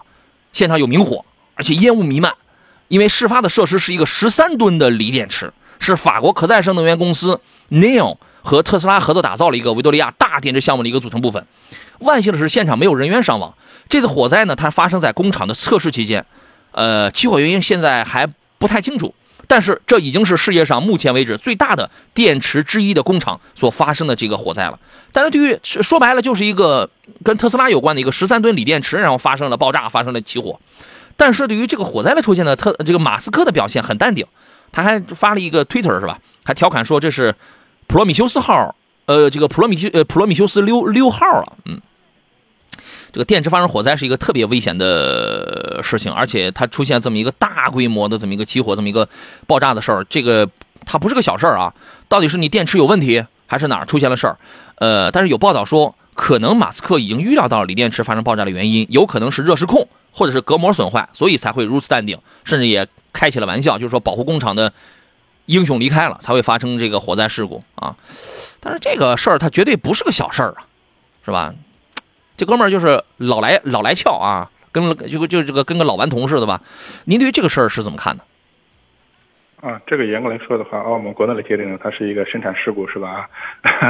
[0.52, 1.24] 现场有明火，
[1.56, 2.34] 而且烟雾弥漫。
[2.90, 11.46] 因为事发的设施是一个十三吨的锂电池，是法国可再生能源公司 Neil 和特斯拉合作打造了一个维多利亚大电池项目的一个组成部分。
[12.00, 13.54] 万幸的是，现场没有人员伤亡。
[13.88, 16.26] 这次火灾呢，它发生在工厂的测试期间，
[16.74, 19.16] 呃，起火原因现在还不太清楚。
[19.50, 24.78] 但是这已经是世界上目前为止最大的电池之一的工厂所发生的这个火灾了。
[25.12, 26.88] 但是对于说白了就是一个
[27.24, 30.60] 跟特斯拉有关的一个十三吨锂电池，然后发生了爆炸，发生了起火。
[31.18, 34.24] 但是对于这个火灾的出现呢，特这个马斯克的表现很淡定，
[34.72, 36.20] 他还发了一个 Twitter 是吧？
[36.44, 37.34] 还调侃说这是
[37.88, 38.76] 普罗米修斯号，
[39.08, 41.82] 呃，这个普罗米修呃普罗米修斯六六号了，嗯。
[43.12, 49.08] 这个电池发生火灾是一个特别危险的事情，而且它出现这么一个大规模的这么一个起火、这么一个
[49.48, 50.48] 爆炸的事儿，这个
[50.86, 51.74] 它不是个小事儿啊！
[52.08, 54.38] 到底是你电池有问题，还是哪儿出现了事儿？
[54.76, 64.72] 呃，但是有报道说，可能马斯克已经预料到了锂电池发生爆炸的原因，有可能是热失控或者是隔膜损坏，所以才会如此淡定，甚至也开起了玩笑，就是说保护工厂的
[65.48, 67.96] 英雄离开了，才会发生这个火灾事故啊。
[68.60, 70.66] 但是这个事儿它绝对不是个小事儿啊，
[71.26, 71.54] 是吧？
[72.40, 76.62] 这哥们儿就是老来老来俏啊，跟就就这个跟个老顽童似的吧？
[77.04, 78.24] 您对于这个事儿是怎么看的？
[79.62, 83.30] 啊，这个严格来说的话，按我们国内的界定，它是一个生产事故，是吧？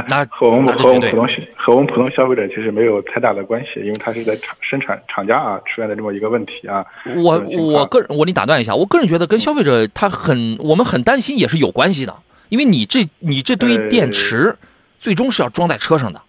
[0.08, 6.84] 那 和我们和我们普通和我们普通消费者其实没有太大的关系，因为它是在厂生产厂家啊出现的这么一个问题啊。
[7.14, 12.16] 我我个人我给你打断一下，我个人觉得跟消费者他很我们很担心也是有关系的，
[12.48, 14.56] 因为你这你这堆呃电池
[14.98, 16.20] 最终是要装在车上的，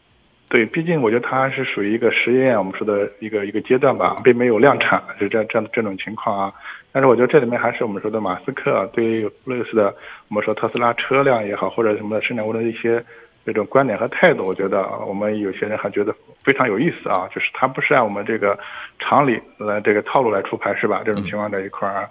[0.52, 6.54] 对，毕竟我觉得它是属于一个实验，我们说的一个一个阶段吧，并没有量产，是这样这样这种情况啊。
[6.92, 9.96] 但是我觉得这里面还是我们说的马斯克对于类似的
[10.28, 13.02] 我们说特斯拉车辆也好，或者什么生产过程的一些
[13.46, 18.60] 这种观点和态度，我觉得啊我们有些人还觉得非常有意思啊，就是他不是按我们这个
[19.00, 21.02] 常理来这个套路来出牌是吧？
[21.06, 22.10] 这种情况在一块儿啊。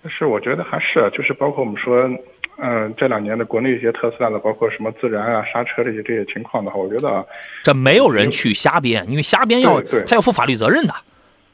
[0.00, 2.08] 但是我觉得还是就是包括我们说，
[2.56, 7.24] 嗯、这两年的国内一些特斯拉的，包括什么自燃啊、刹车这些这些情况的话，我觉得啊，
[7.62, 10.94] 这没有人去瞎编，因为瞎编要他要负法律责任的。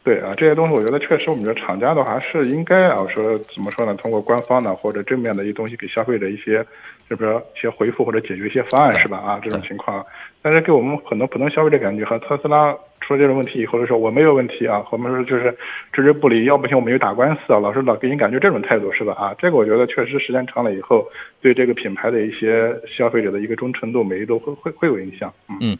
[0.02, 3.94] 对啊，这些东西我觉得确实我们这厂家的话是应该啊，说怎么说呢？
[3.94, 6.64] 通过官方的或者正面的一些东西给消费者一些，
[7.08, 9.18] 是不是一些回复或者解决一些方案是吧？
[9.18, 10.04] 啊，这种情况，
[10.40, 12.74] 但是给我们很多普通消费者感觉和特斯拉
[13.10, 15.50] 说这种问题以后的时候，我没有问题啊，我们说就是
[15.92, 19.12] 置之不理，要不行我们就打官司啊，老是老给你感觉这种态度是吧？
[19.14, 21.04] 啊，这个我觉得确实时间长了以后，
[21.40, 25.32] 对这个品牌的一些消费者的一个忠诚度、每一度会会会有影响。
[25.60, 25.76] 嗯，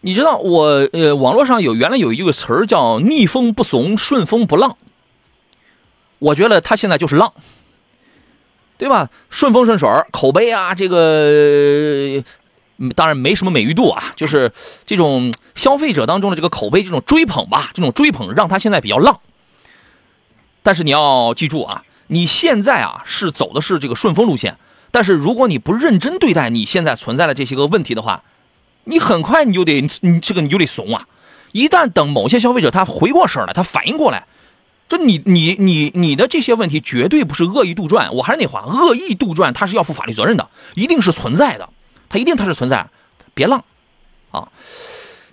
[0.00, 4.76] 你知道我呃，网络上有原来有一个词儿叫“逆风不怂，顺风不浪”，
[6.18, 7.32] 我觉得他现在就是浪，
[8.76, 9.08] 对吧？
[9.30, 12.22] 顺风顺水，口碑啊，这个
[12.78, 14.52] 嗯当然没什么美誉度啊，就是
[14.84, 19.20] 这种消费者当中的这个口碑，这种追捧吧，这种追捧让他现在比较浪。
[20.62, 24.56] 但是你要记住啊，你现在啊是走的是这个顺风路线，
[24.90, 28.22] 但是如果你不认真对待你现在存在的这些个问题的话，
[28.84, 31.06] 你很快你就得你这个你就得怂啊！
[31.52, 34.26] 一旦等某些消费者他回过神来，他反应过来，
[34.88, 38.10] 这你你你你的这些问题绝对不是恶意杜撰。
[38.10, 41.68] 我还是那话，恶意杜撰他是要负法律责任的，一定是存在的，
[42.08, 42.86] 他一定它是存在，
[43.34, 43.64] 别浪
[44.30, 44.48] 啊！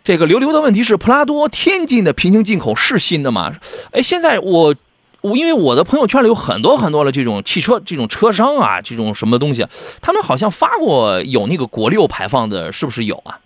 [0.03, 3.53] 这个刘刘的问题是，普拉多天津的平行进口是新的吗？
[3.91, 4.75] 哎，现在我
[5.21, 9.65] 我因为我的朋友圈里有很多很多的这种汽车这种车商啊，这种什么东西，
[10.01, 13.39] 他们好像发过有那个国六排放的，是不是有啊？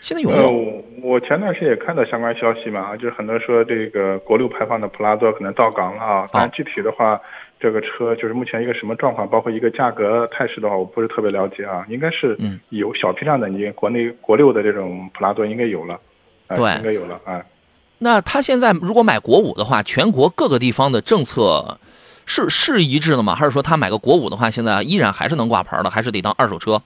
[0.00, 0.50] 现在有没呃，有？
[0.50, 7.20] 我我前段时间也看到相关消息嘛，就是很多说这个国六排放的普拉多可能到港了啊，但是具体的话，
[7.60, 16.00] 这个车就是目前一个什么状况，包括一个价格态势的话，我不是特别了解啊，应该是嗯有小批量的，你国内国六的这种普拉多应该有了，
[16.46, 17.44] 哎对应该有了啊。
[17.98, 21.78] 那他现在如果买国五的话，全国各个地方的政策
[22.24, 23.34] 是是一致的吗？
[23.34, 26.80] 还是说他买个国五的话，现在依然还是能挂牌的，还是得当二手车？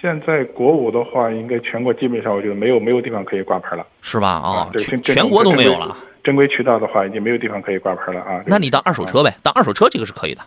[0.00, 4.28] 现在国五的话，应该全国基本上我觉得没有没有地方可以挂牌了是吧？
[4.30, 5.96] 啊，对，全全国都没有了。。
[6.26, 8.42] 正规渠道的话，已经没有地方可以挂牌了啊。
[8.48, 10.42] 那你当二手车呗，当二手车这个是可以的。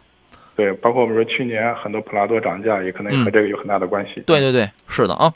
[0.58, 4.16] 对，包括我们说去年很多普拉多涨价，也可能和这个有很大的关系。
[4.18, 5.34] 嗯对对对，是的啊。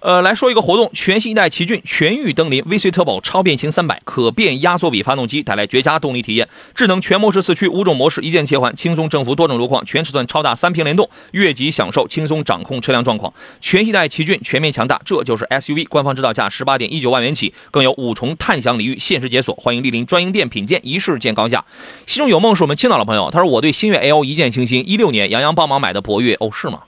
[0.00, 6.48] 呃，来说一个活动，全新一代奇骏全域登临 VC Turbo 超变形三百可变压缩比发动机，带来绝佳动力体验。
[6.74, 9.84] 智能全模式四驱，五种模式一键切换，轻松征服多种路况。
[9.84, 13.32] 全尺寸超大三屏联动，越级享受轻松掌控车辆状况。
[13.60, 15.86] 全新一代奇骏全面强大，这就是 SUV。
[15.88, 19.54] 官方指导价十八点一九万元起，更有五重探享礼遇限时解锁。
[19.54, 21.64] 欢迎莅临专营店品鉴，一试见高下。
[22.06, 24.84] 心中有梦是我们青岛的朋友，他说我对星越 L 一见倾心。
[24.86, 26.80] 一六年杨洋帮忙买的博越，哦是吗？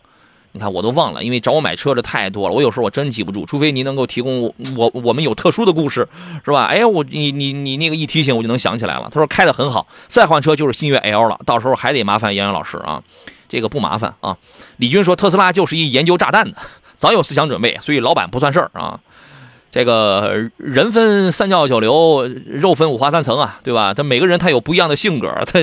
[0.53, 6.09] 你看我都忘了，因为找我买车的太多了，我有时候我真记不住，除非您能够提供我我我们有特殊的故事，
[6.45, 6.65] 是吧？
[6.65, 9.09] 哎，我你你你那个一提醒我就能想起来了。
[9.13, 13.03] 他说开的很好，再换车就是新越 L 了，到时候还得麻烦杨洋老师啊，
[13.49, 14.37] 这个不麻烦啊。
[14.79, 16.57] 李军说特斯拉就是一研究炸弹的，
[16.97, 19.01] 早有思想准备，所以老板不算事儿啊。
[19.71, 23.93] 这个人分三教九流，肉分五花三层啊，对吧？
[23.93, 25.61] 他每个人他有不一样的性格，他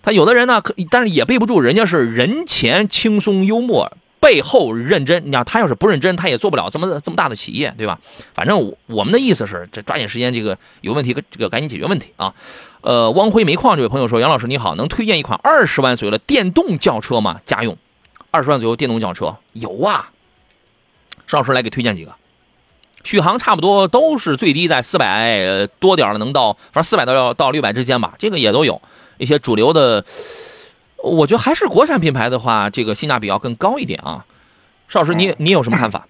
[0.00, 5.24] 他有的人呢，可但是也背不住，人家是人前轻松幽默，背后认真。
[5.26, 7.98] 你看他要是不认真，他也做不了这么这么大的企业，对吧？
[8.34, 12.34] 反正我我们的意思是，这抓紧时间，这个有问题，这个赶紧解决问题啊。
[12.80, 17.40] 呃，汪辉煤矿这位朋友说，杨老师你好，能推荐一款二十万左右的电动轿车吗？
[17.44, 17.76] 家用，
[18.30, 20.10] 二十万左右电动轿车有啊。
[21.26, 22.12] 邵老师来给推荐几个。
[23.04, 28.80] 续航差不多都是最低在四百多点了，能到反正四百到到六百之间吧，这个也都有
[29.18, 30.04] 一些主流的。
[31.02, 34.24] 我觉得还是国产品牌的话，这个性价比要更高一点啊。
[34.88, 36.06] 邵老师，你你有什么看法？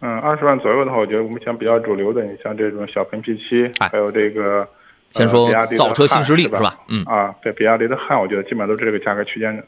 [0.00, 4.68] 嗯，二十万左右的话，我觉得目前比较主流的，你像这种小鹏 P7，哎还有这个，
[5.12, 9.62] 先说造车新势力是是吧嗯啊，对，比亚迪的汉，我觉得基本上都是这个价格区间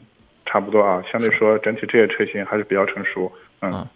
[0.45, 1.01] 差不多啊。
[1.11, 3.31] 相对说，整体这些车型还是比较成熟。
[3.61, 3.87] 嗯，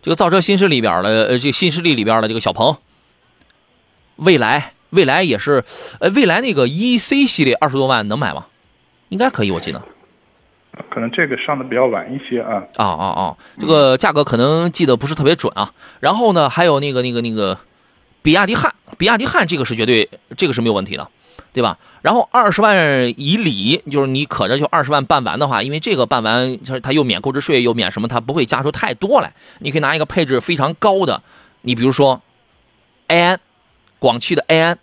[0.00, 2.76] 这个造车新势力里边的，呃，这个新势力里边的这个小鹏，
[4.16, 5.62] 蔚来，蔚来也是，
[6.00, 8.46] 呃，蔚来那个 E C 系列二十多万能买吗？
[9.10, 9.82] 应该可以，我记得。
[10.90, 12.64] 可能这个上的比较晚一些啊。
[12.76, 13.36] 啊啊啊！
[13.60, 15.72] 这个价格可能记得不是特别准啊。
[16.00, 17.58] 然后呢，还有那个那个那个，
[18.22, 21.08] 比亚迪汉，比亚迪汉这个是绝对，这个是没有问题的，
[21.52, 21.78] 对吧？
[22.00, 29.34] 然后二十万以里，就是你可着就二十万办完的话，因为这个办完，它它又免购置税，又免什么，它不会加出太多来。
[29.58, 31.22] 你可以拿一个配置非常高的，
[31.60, 32.22] 你比如说
[33.08, 33.38] 安，
[33.98, 34.78] 广汽的安，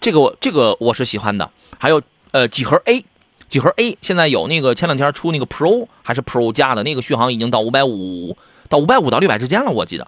[0.00, 1.50] 这个我这个我是喜欢的。
[1.78, 2.00] 还有
[2.30, 3.04] 呃几何 A。
[3.48, 8.36] 几何 A 现在有那个前两天出那个 Pro 还是 Pro 加的那个续航已经到五百五
[8.68, 10.06] 到五百五到六百之间了，我记得，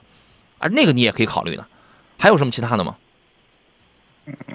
[0.59, 1.67] 啊，那个你也可以考虑的。
[2.19, 2.97] 还有什么其他的吗？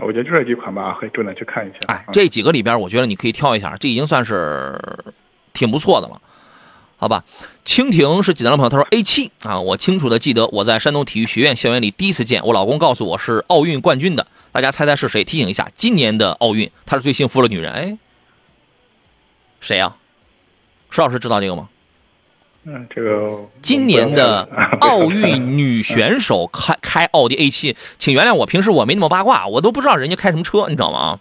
[0.01, 1.79] 我觉得就这几款吧，可以重点去看一下。
[1.87, 4.79] 哎，嗯这几个里边，我觉得你可以挑一下，这已经算是
[5.51, 6.21] 挺不错的了，
[6.97, 7.25] 好吧？
[7.65, 15.23] 蜻蜓是济南的朋友，他说 A 七啊，我清楚的记得我在山东体育学院校园里第一次见，我老公告诉我是奥运冠军的，大家猜猜是谁？
[15.23, 17.97] 提醒一下，今年的奥运她是最幸福的女人，哎，
[19.65, 19.95] 谁呀、
[20.91, 21.67] 石老师知道这个吗？
[22.65, 24.47] 嗯，这个今年的
[24.79, 31.19] 奥 运女选手开开奥迪 A 七请原谅我，平时我没那么八卦，我都不知道人家开什么车，你知道吗？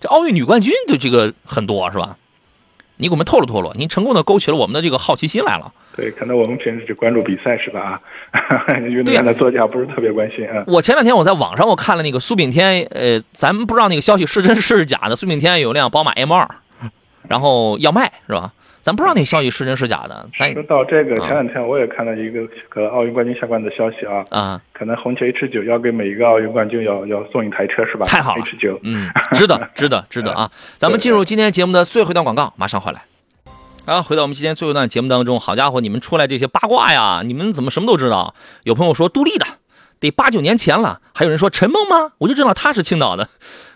[0.00, 2.16] 这奥运女冠军就这个很多是吧？
[2.98, 5.72] 你给我们透露透露，您成功的勾起了我们的这个好奇心来了。
[5.96, 8.00] 对，可能我们平时只关注比赛是吧？
[8.30, 10.62] 啊， 运动员的座驾不是特别关心啊。
[10.68, 15.16] 我前两天我在网上我看了那个苏炳添，呃，咱们不知道那个消息是真是假的。
[15.16, 16.48] 苏炳添有辆宝马 M 2
[17.30, 18.52] 然后要卖是吧？
[18.82, 28.04] 咱不知道那消息是真是假的，咱说到这个，啊前两天我也看到一个和奥运冠军相关的消息啊，啊、可能红旗 H 九要给每一个奥运冠军要要送一台车是吧？
[28.06, 30.50] 太好了 H 九，嗯，值得， 值得，值得啊！
[30.76, 33.02] 咱们进入今天节目的最后一段广告，马上回来。
[33.84, 38.34] 啊，回到我们今天最后一段节目当中，好家伙，你们出来这些八卦呀，你们怎么什么都知道？
[38.64, 39.44] 有朋友说杜丽的，
[40.00, 42.12] 得八九年前了，还有人说陈梦吗？
[42.16, 43.28] 我就知道她是青岛的。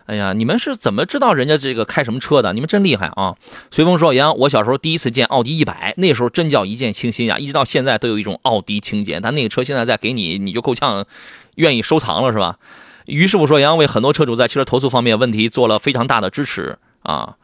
[0.06, 2.52] 哎呀，你们是怎么知道人家这个开什么车的？
[2.52, 3.36] 你们真厉害啊！
[3.70, 9.18] 随风说：“杨，我小时候第一次见奥迪一百，那时候真叫一见倾心呀，一直到现在都有一种奥迪情节。
[9.20, 11.06] 但那个车现在再给你，你就够呛
[11.54, 12.58] 愿意收藏了，是吧？”
[13.06, 17.36] 于师傅说：“杨为很多车主在汽车投诉方面问题做了非常大的支持啊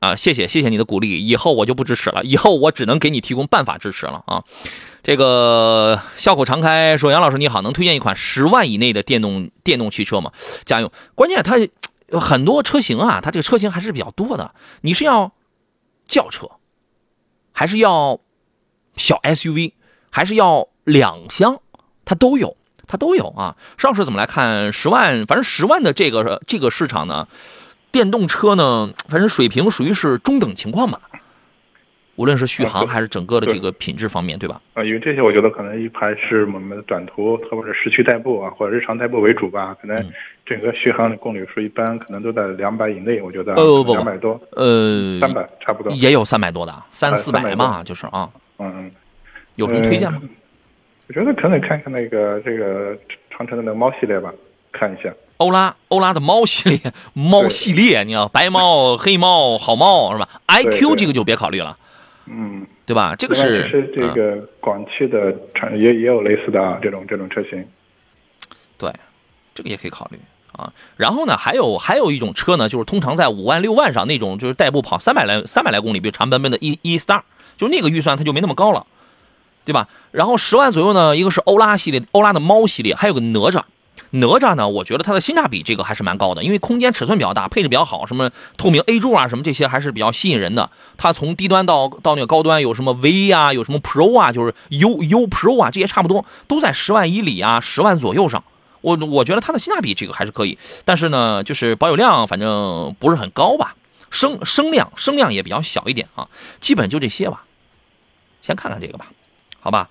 [0.00, 0.14] 啊！
[0.14, 4.44] 谢谢谢谢你的鼓励，以后我就不支持了，以后我只能给你提供办法支持了啊！
[5.08, 10.32] 这个笑口常开说：杨老师你好，能推荐一款十万以内的电动电动汽车吗？
[10.66, 11.56] 家用，关键它
[12.20, 14.54] 很多车型啊，它这个车型还是比较多的。
[14.82, 15.32] 你是要
[16.06, 16.50] 轿车，
[17.52, 18.20] 还是要
[18.98, 19.72] 小 SUV，
[20.10, 21.58] 还是要两厢，
[22.04, 24.70] 它都有。”它都有啊，上市怎么来看？
[24.74, 27.28] 十万，反正十万的这个这个市场呢，
[27.90, 31.00] 电动车呢，反正水平属于是中等情况吧。
[32.18, 34.60] 无论是续航还是整个的这个品质方面，对吧？
[34.74, 39.74] 啊，因为这些我觉得可能一盘是我们的短途或者市区代步啊，或者日常代步为主吧。
[39.80, 40.12] 可能嗯
[40.44, 45.92] 整个续航的公里数一般可能都在两百以内，我觉得呃不不两百多，呃，三百差不多。
[45.92, 48.28] 也有三百多的，三呃四百300嘛，就是啊。
[48.58, 48.90] 嗯嗯。
[49.54, 50.20] 有什么推荐吗？
[51.06, 52.98] 我觉得可能看看那个这个
[53.30, 54.32] 长城的那个猫系列吧，
[54.72, 55.12] 看一下。
[55.38, 61.78] 欧拉，欧拉的猫系列，猫系列，你要白猫、黑猫、好猫是吧？IQ 这个就别考虑了，
[62.30, 63.16] 嗯，对吧？
[63.16, 67.64] 这个是是这嗯个广汽的产也也有类似的啊这种这种车型。
[68.76, 68.92] 对，
[69.54, 70.18] 这个也可以考虑
[70.52, 70.72] 啊。
[70.96, 77.22] 然后呢，还有还有一种车呢，就是通常在五万六万上那种，就是代步跑三百来三百来公里，比如长奔奔的 E E Star，
[77.56, 78.86] 就是那个预算它就没那么高了，
[79.64, 79.88] 对吧？
[80.10, 83.62] 然后十万左右呢，一个是欧拉系列，欧拉的猫系列，还有个哪吒。
[84.10, 84.68] 哪吒呢？
[84.68, 90.70] 我觉得它的性价比这个还是蛮高的，因为空间尺寸比较大，配置比较好，什么透明 A 柱啊，什么这些还是比较吸引人的。
[90.96, 98.42] 它从低端到到那个高端，有什么 V 啊，有什么 Pro 啊，就是 U U Pro 啊，这些差不多都在十万以里啊，十万左右上。
[98.80, 103.74] 我我觉得它的性价比这个还是可以，但是呢，就是保有量反正不是很高吧，
[104.10, 106.28] 声声量声量也比较小一点啊，
[106.60, 107.44] 基本就这些吧。
[108.40, 109.06] 先看看这个吧，
[109.60, 109.88] 好吧。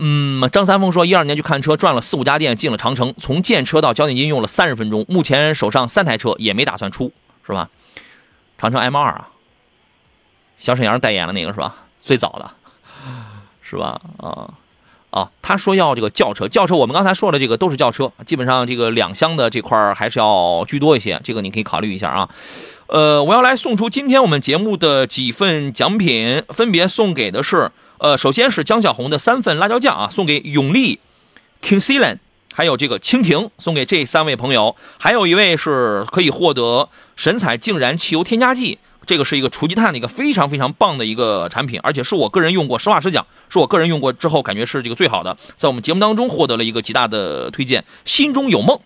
[0.00, 5.04] 嗯，张三丰说，一二年去看车，转了四五家店，进了长城，从见车到交定金用了三十分钟。
[5.08, 7.12] 目前手上三台车，也没打算出，
[7.44, 7.68] 是吧？
[8.58, 9.28] 长城 M 2啊，
[10.56, 11.74] 小沈阳代言了那个是吧？
[12.00, 12.52] 最早的，
[13.60, 14.00] 是吧？
[14.18, 14.54] 啊
[15.10, 22.28] 啊，他说要这个轿车，轿车我们刚才说的这个都是轿车，基本上这个两厢的这块还是要居多一些，这个你可以考虑一下啊。
[22.86, 27.72] 呃，我要来送出今天我们节目的几份奖品，分别送给的是。
[27.98, 31.00] 呃，首先是江小红的三份辣椒酱啊，送给永利
[31.62, 32.18] King Silan，
[32.54, 34.76] 还有这个蜻蜓，送给这三位朋友。
[34.98, 47.84] 还有一位是可以获得神采净燃汽油添加剂，这个是一个除积碳的一个非常非常棒的一个产品，而且是我个人用过，实话实讲，是我个人用过之后感觉是这个最好的，在我们节目当中获得了一个极大的推荐。
[48.04, 48.78] 心中有梦。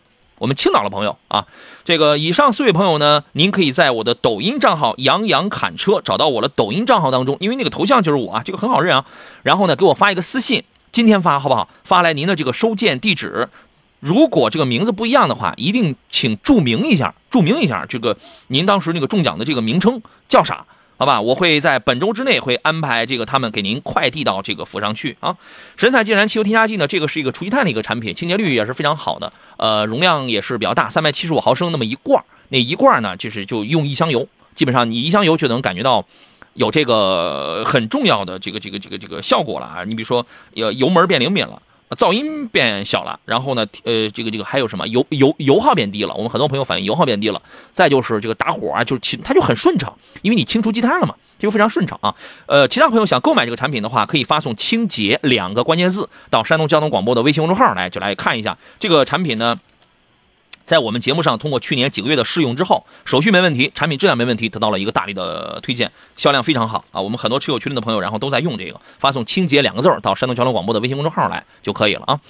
[0.43, 1.47] 我们青岛的朋友啊，
[1.85, 9.05] 这个以上四位朋友呢，您可以在我的抖音账号“杨洋侃车”找到我的抖音账号当中，因为那个头像就是我啊，这个很好认啊。
[9.45, 11.69] 然后呢，给我发一个私信，今天发好不好？
[11.85, 13.49] 发来您的这个收件地址。
[14.01, 18.19] 如果这个名字不一样的话，一定请注明一下，注明一下这个
[18.49, 20.67] 您当时那个中奖的这个名称叫啥？
[20.99, 25.37] 好吧，我会在本周之内会安排这个他们给您快递到这个府上去啊。
[25.77, 36.07] 神采净燃汽油添加剂呢，这个是一个除积碳的一个产品，清洁率也是非常好的，呃，容量也是比较大，三百七十五毫升那么一罐那一罐呢就是就用一箱油，基本上你一箱油就能感觉到
[36.55, 39.83] 有这个很重要的这个这个这个这个效果了啊。
[39.85, 40.25] 你比如说，
[40.55, 41.61] 呃，油门变灵敏了。
[41.97, 46.15] 噪音变小了，然后呢，呃，这个这个还有什么油油油耗变低了？
[46.15, 47.41] 我们很多朋友反映油耗变低了。
[47.73, 52.15] 再就是这个打火啊，就是清它就很顺畅，因为你清除积碳了嘛，就非常顺畅啊。
[52.47, 59.59] 呃，其他朋友想购买这个产品的话，可以发送“清洁”两个关键字到山东交通广播的微信公众号来，就来看一下这个产品呢。
[60.65, 67.01] 在我们节目上通过去年几个月的试用之后，手续没问题，产品质量没问题，得到了一个大力的推荐，销量非常好啊！
[67.01, 72.21] 我们很多车友群里的朋友，然后都在用这个，发送“清洁”两个字到山东交通广播的微信公众号来就可以了啊。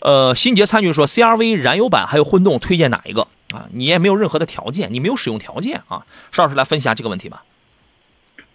[0.00, 3.22] 呃，新杰参与说，CRV 燃油版还有混动，推荐哪一个
[3.52, 3.66] 啊？
[3.72, 6.04] 你也没有任何的条件，你没有使用条件啊。
[6.32, 7.44] 邵老师来分析下这个问题吧。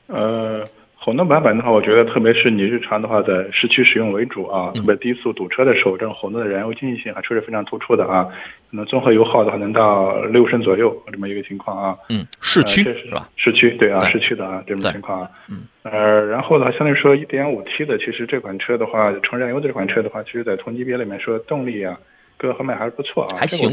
[0.07, 0.65] 呃。
[1.09, 8.27] 混动版本的话，我觉得特别是你日常的话，在市区使用为主啊，特别低速堵车的时候，这种混动的燃油经济性还确实非常突出的啊。
[8.69, 11.97] 可能综合油耗的话，能到六升左右这么一个情况啊。
[12.09, 13.27] 嗯，市区是吧？
[13.37, 15.31] 市区对啊，市区的啊这种情况啊。
[15.49, 15.63] 嗯。
[15.81, 21.97] 呃，然后的话，相对说，一点五 T 的，其实这款车的话，纯燃油的这款车的话，其实在同级别里面说动力啊。
[22.39, 23.69] 各个方面还是不错啊，还行，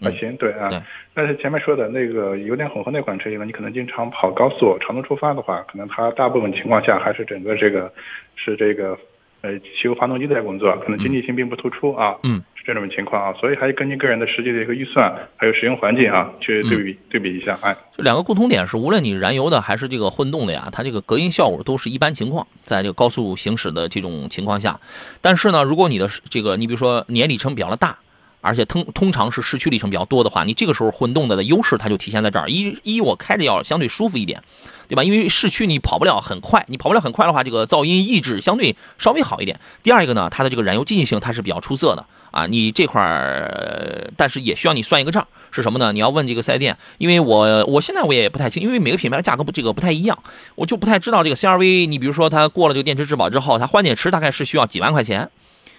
[0.00, 0.70] 还行，对啊。
[1.12, 7.92] 但是前面说的那个油电混合那款车型呢，你可能经常跑高速、长途出发的话，可能它大部分情况下还是整个这个
[8.36, 8.96] 是这个
[9.42, 12.14] 呃汽油发动机在工作，可能经济性并不突出啊。
[12.22, 17.58] 嗯，是这种情况啊，所以还是根据个人的实际的一个预算还有使用环境啊，去对比对比一下。
[17.62, 24.78] 哎，两个共同点是，无论你燃油的还是这个混动的呀，它这个隔音效果都是一般情况，在这个高速行驶的这种情况下。
[25.20, 27.96] 但是呢，如果你的这个你比如说年里程比较的大。
[28.44, 32.50] 而且通通常是市区里程比较多的话，你这个时候混动的的优势它就体现在这儿。
[32.50, 34.42] 一一我开着要相对舒服一点，
[34.86, 35.02] 对吧？
[35.02, 39.58] 因为市区你跑不了很快，你跑不了很快的话，这个噪音抑制相对稍微好一点。
[39.82, 42.46] 第二一个呢，它的这个燃油经济性它是比较出色的啊。
[42.46, 45.90] 你这块儿，但是也需要你算一个账，是什么呢？
[45.92, 50.18] 你要问这个四 S 店，因为我我现在我也不太清，因为每个品牌的价格不这个不太一样，
[50.54, 51.88] 我就不太知道这个 CRV。
[51.88, 55.30] 你比如说它过了这个电池质保之后，它换电池大概是需要几万块钱。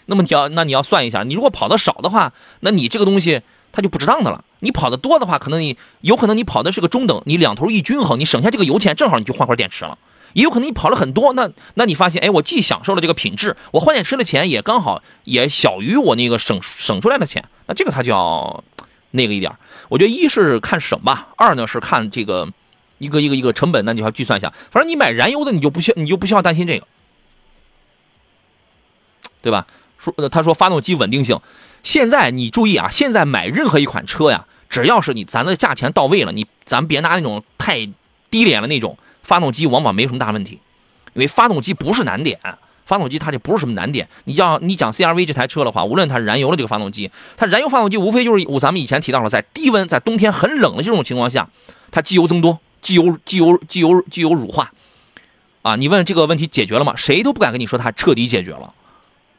[0.06, 3.42] 那么你要，那你要算一下，你如果跑的少的话，那你这个东西
[3.72, 4.44] 它就不值当的了。
[4.60, 9.98] 你跑的多的话，可能你有可能你跑的是个中等，你两头一均衡，你省下这个油钱，正好你就换块电池了。
[10.34, 18.64] 也有可能你跑了很多，那那你发现，哎，我既享受了这个品质，我换电池的钱也刚好也小于我那个省省出来的钱，那这个它就要
[19.12, 19.54] 那个一点。
[19.88, 22.52] 我觉得一是看省吧，二呢是看这个
[22.98, 24.52] 一个一个一个成本，那你要计算一下。
[24.72, 26.88] 反正你买燃油的，你就不需你就不需要担心这个，
[29.42, 29.68] 对吧？
[29.98, 31.40] 说，他说发动机稳定性，
[31.84, 37.88] 现在你注意啊，现在买任何一款车呀，只要是你咱的价钱到位了，你咱别拿那种太
[38.30, 40.60] 低廉的那种发动机，往往没什么大问题，
[41.14, 42.40] 因为发动机不是难点，
[42.86, 44.08] 发动机它就不是什么难点。
[44.26, 51.50] 你要你讲 CRV 这台车的话，无论它燃油的这个发动机，它燃油发动机无非就是我咱们以前提到了，在低温，在冬天很冷的这种情况下，
[51.92, 54.72] 它机油增多，机油机油机油机油乳化，
[55.62, 56.94] 啊，你问这个问题解决了吗？
[56.96, 58.74] 谁都不敢跟你说它彻底解决了。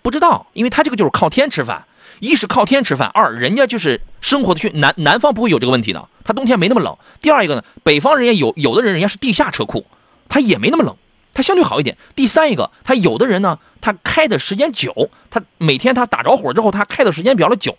[0.06, 1.84] 不知道，因为他这个就是靠天吃饭，
[2.20, 6.96] 一是靠天吃饭，二人家就是生活的去南南方不会有这个问题的，他冬天没那么冷。
[7.20, 9.84] 第二一个呢，北方人家有有的人人家是地下车库，
[10.28, 10.94] 他也没那么冷，
[11.34, 11.98] 他相对好一点。
[12.14, 17.76] 第三一个，他有的人呢，他开的时间久，他每天他打着火之后，他开的时间比较的久，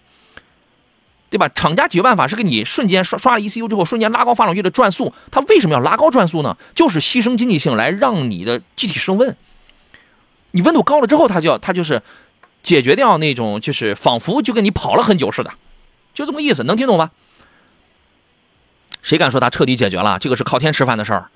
[1.29, 1.47] 对吧？
[1.47, 5.13] 厂家解决办法是给你瞬间刷刷了 ECU 之后，瞬间拉高发动机的转速。
[5.31, 6.57] 他为什么要拉高转速呢？
[6.75, 9.37] 就是牺牲经济性来让你的机体升温。
[10.51, 12.01] 你温度高了之后，它就要它就是
[12.63, 15.51] 解决掉那种就是仿佛就跟你跑了很久似的，
[16.13, 17.11] 就这么意思，能听懂吧？
[19.01, 20.19] 谁敢说它彻底解决了？
[20.19, 21.29] 这个是靠天吃饭的事儿，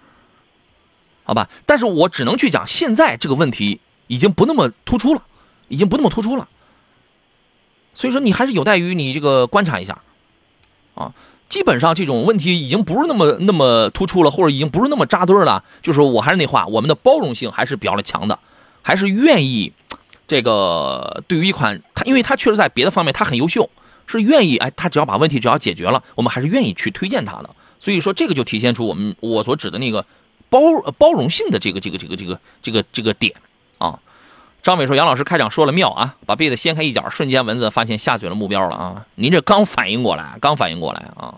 [1.24, 1.50] 好吧？
[1.66, 5.24] 但是我只能去讲，现在这个问题已经不那么突出了，
[5.68, 6.50] 已经不那么突出了。
[7.94, 10.00] 所以说，你还是有待于你这个观察一下
[10.96, 11.14] 啊。
[11.48, 15.64] 基本上这种问题已经不是那么那么突出了，或者已经不是那么扎堆了。
[15.82, 18.40] 就是我还是那话，我们的包容性还是比较的强的。
[18.82, 19.72] 还是愿意
[20.28, 23.70] 这个对于一款它，因为它确实在别的方面它很优秀，
[24.08, 27.50] 是愿意哎，它只要把问题只要解决了，我们还是愿意去推荐它的。
[27.80, 30.06] 所以说这个就体现出我们我所指的那个
[30.50, 30.60] 包
[30.98, 33.34] 包容性的这个这个这个这个这个这个点
[33.78, 34.00] 啊。
[34.64, 39.08] 张伟说：“杨老师开场说了妙啊，把被子掀开一角，瞬间蚊子发现下嘴了目标了啊！
[39.16, 41.34] 您这刚反应过来，刚反应过来啊！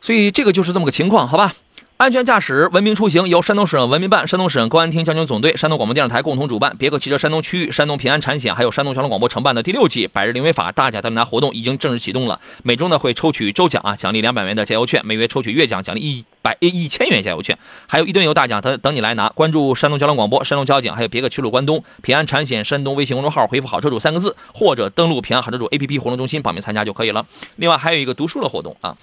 [0.00, 1.54] 所以这个就是这么个情况，好吧？”
[1.96, 12.40] 安全驾驶，文明出行，由山东省文明办、山东省公安厅交警总队、山东广播电视台共同主办，别克汽车山东区域、山东平安产险还有山东交通广播承办的第六季百日零违法大奖大拿活动已经正式启动了。
[12.64, 19.28] 每周呢会抽取周奖啊，奖励两百元的加油券；每月抽取月奖，奖励一百一千元加油券，还有一吨油大奖等等你来拿。
[19.28, 27.24] 关注山东交通广播、山东交警还有别克齐鲁关东、平安产险山东微信公众号，回复“好车主”三个字，或者登录平安好车主 APP 活动中心报名参加就可以了。
[27.54, 28.96] 另外还有一个读书的活动啊。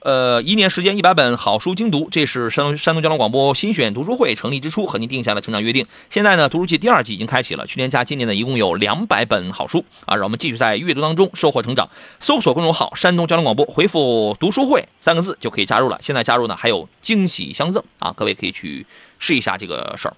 [0.00, 5.84] 呃，一年时间一百本好书精读，这是山东山东交通广播新选读书会成立之初和您定下的成长约定。
[6.10, 11.88] 现在呢，读书季第二季已经开启了，去年加今年呢，一共有两百本好书啊，让我们继续在阅读当中收获成长。
[12.20, 15.98] 搜索公众号“山东交通广播”，回复“读书会”三个字就可以加入了。
[16.00, 18.86] 现在加入呢，还有惊喜相赠啊，各位可以去
[19.18, 20.14] 试一下这个事儿。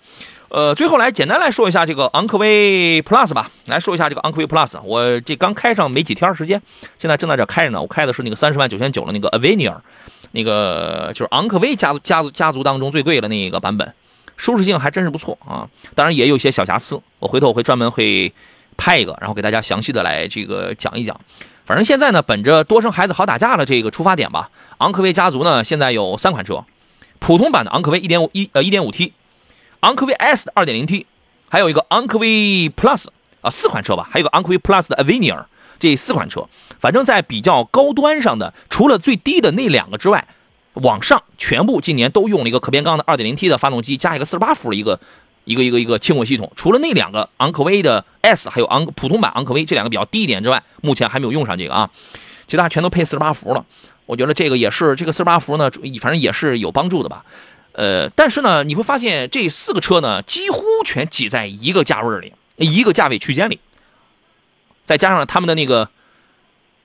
[0.50, 3.50] 呃，最后来简单来说一下这个昂科威 Plus 吧。
[3.66, 6.62] 来说一下这个昂科威 Plus，我这刚开上没几天时间，
[6.98, 7.82] 现在正在这开着呢。
[7.82, 9.76] 我开的是那个三十万九千九的那个 Avenir，
[10.32, 13.92] 那个就是昂科威家族家族家族当中最贵的那个版本，
[14.38, 15.68] 舒适性还真是不错啊。
[15.94, 18.32] 当然也有一些小瑕疵，我回头我会专门会
[18.78, 21.20] 拍一个，然后给大家详细的来这个讲一讲。
[21.66, 26.64] 反正现在呢，本着多生孩子好打架的这个出发点吧，昂科威家族呢现在有三款车，
[27.18, 29.12] 普通版的昂科威一点五一呃一点五 T。
[29.80, 31.06] 昂科威 S 的 2.0T，
[31.48, 33.06] 还有一个昂科威 Plus
[33.40, 35.44] 啊，四款车吧，还有个昂科威 Plus 的 Avenir，
[35.78, 36.48] 这四款车，
[36.80, 40.26] 反正在比较高端上的，除了最低的那两个之外，
[40.74, 44.98] 往上全部今年都用了一个可变缸的 2.0T 的发动机，加一个48伏的一个
[45.44, 46.52] 一个一个一个轻混系统。
[46.56, 51.90] 除了那两个昂科威的 S，还有昂普通版昂科威这两个比较低一点之外，目前还没有用上这个啊，
[52.46, 53.64] 其他全都配48伏了。
[54.06, 55.70] 我觉得这个也是这个48伏呢，
[56.00, 57.24] 反正也是有帮助的吧。
[57.78, 63.60] 呃，但是呢，你会发现这四个车呢，几乎全挤在一个价位里，一个价位区间里，
[64.84, 65.88] 再加上他们的那个，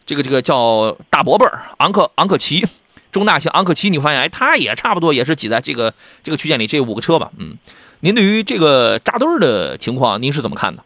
[0.06, 2.68] 这个这个叫大伯伯昂克昂克旗，
[3.12, 7.58] 中大型昂克旗，你发现哎，它也差不多也是挤在这个这个区间里，这五个车吧，嗯，
[8.02, 10.84] 您对于这个扎堆的情况，您是怎么看的？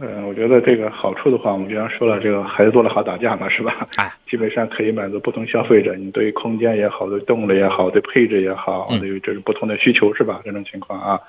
[0.00, 3.86] 嗯，我觉得这个好处的话，我们经常说了，这个孩子多了好打架嘛，是吧？
[3.96, 10.40] 哎，基本上可以满足不同消费者，你对空间也好，对动力也好，对配置也好，对于这种不同的需求，是吧？
[10.44, 11.20] 这种情况啊，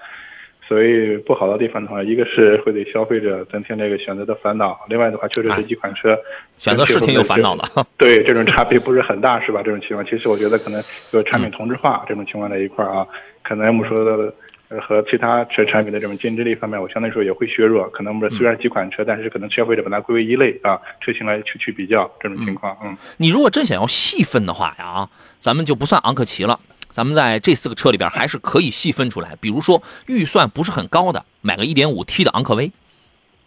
[0.65, 6.17] 所以不好的地方的话，一个是会给消费者增添这个选择的烦恼，另外的话，确实这几款车
[6.57, 7.63] 选择是挺有烦恼的。
[7.97, 9.61] 对，这种差别不是很大，是吧？
[9.61, 13.05] 这种情况，其实我觉得可能有产品同质化这种情况在一块儿啊，
[13.43, 14.33] 可能我们说的。
[14.81, 17.89] 和其他车产品的这种竞争力方面，我相对来说也会削弱。
[17.89, 22.77] 可能我们虽然几款车，但是可能消费者把它归为一类啊，车型来去去比较这种情况。
[22.83, 25.09] 嗯，你如果真想要细分的话呀，啊，
[25.39, 26.59] 咱们就不算昂克旗了，
[26.91, 29.35] 咱们在这四个车里边还是可以细分出来。
[29.39, 32.71] 比如说预算不是很高的，买个 1.5T 的昂科威，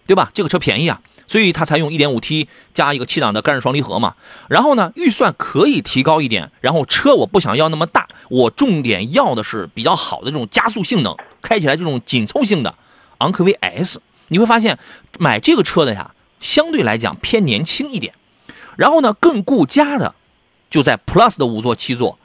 [0.07, 0.31] 对吧？
[0.35, 1.01] 这个车便宜啊。
[1.27, 4.15] 所以它才用 1.5T 加一个七档的干式双离合嘛。
[4.49, 12.75] 然后呢，预算可以提高一点，然后车我不想要那么大，我重点要的是比较好的这种加速性能，开起来这种紧凑性的
[13.19, 14.01] 昂科威 S。
[14.29, 14.79] 你会发现
[15.19, 18.15] 买这个车的呀，相对来讲偏年轻一点。
[18.77, 20.15] 然后呢，更顾家的
[20.69, 22.19] 就在 Plus 的五座七座。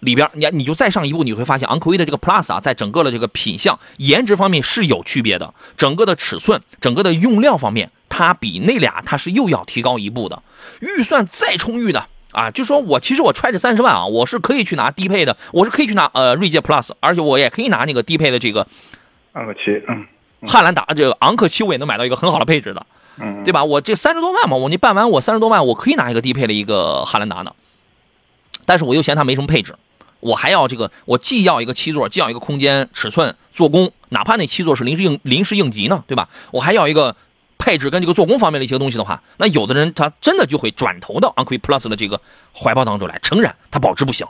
[0.00, 5.54] 里边，你你就再上一步，你会发现昂科威的这个 Plus 啊，在整个的这个品相、颜值方面是有区别的。
[5.76, 10.42] 整个的尺寸、整个的用料方面，它比那俩它是又要提高一步的。
[10.80, 18.66] 预算再充裕的啊，就说我其实我揣着三十万啊，我是可以去拿低配的，我是可以去拿呃锐界 Plus，而且我也可以拿那个低配的这个
[19.32, 20.06] 昂克旗，嗯，
[20.48, 22.86] 汉兰达这个昂克旗我也能买到一个很好的配置的，
[23.18, 23.64] 嗯，对吧？
[23.64, 27.52] 我这三十多万嘛，我你办完我三十多万，我可以拿一个低配的一个汉兰达呢，
[28.64, 29.74] 但是我又嫌它没什么配置。
[30.20, 36.28] 我还要这个，我既要一个七座，既要一个空间尺寸、做工，哪怕那七座是临时应临时应急呢，对吧？
[36.52, 37.16] 我还要一个
[37.58, 42.20] 配置跟这个做工方面的一些东西的话，那有的人他真的就会转投到昂科威 Plus 的这个
[42.54, 43.18] 怀抱当中来。
[43.22, 44.26] 诚然，它保值不行，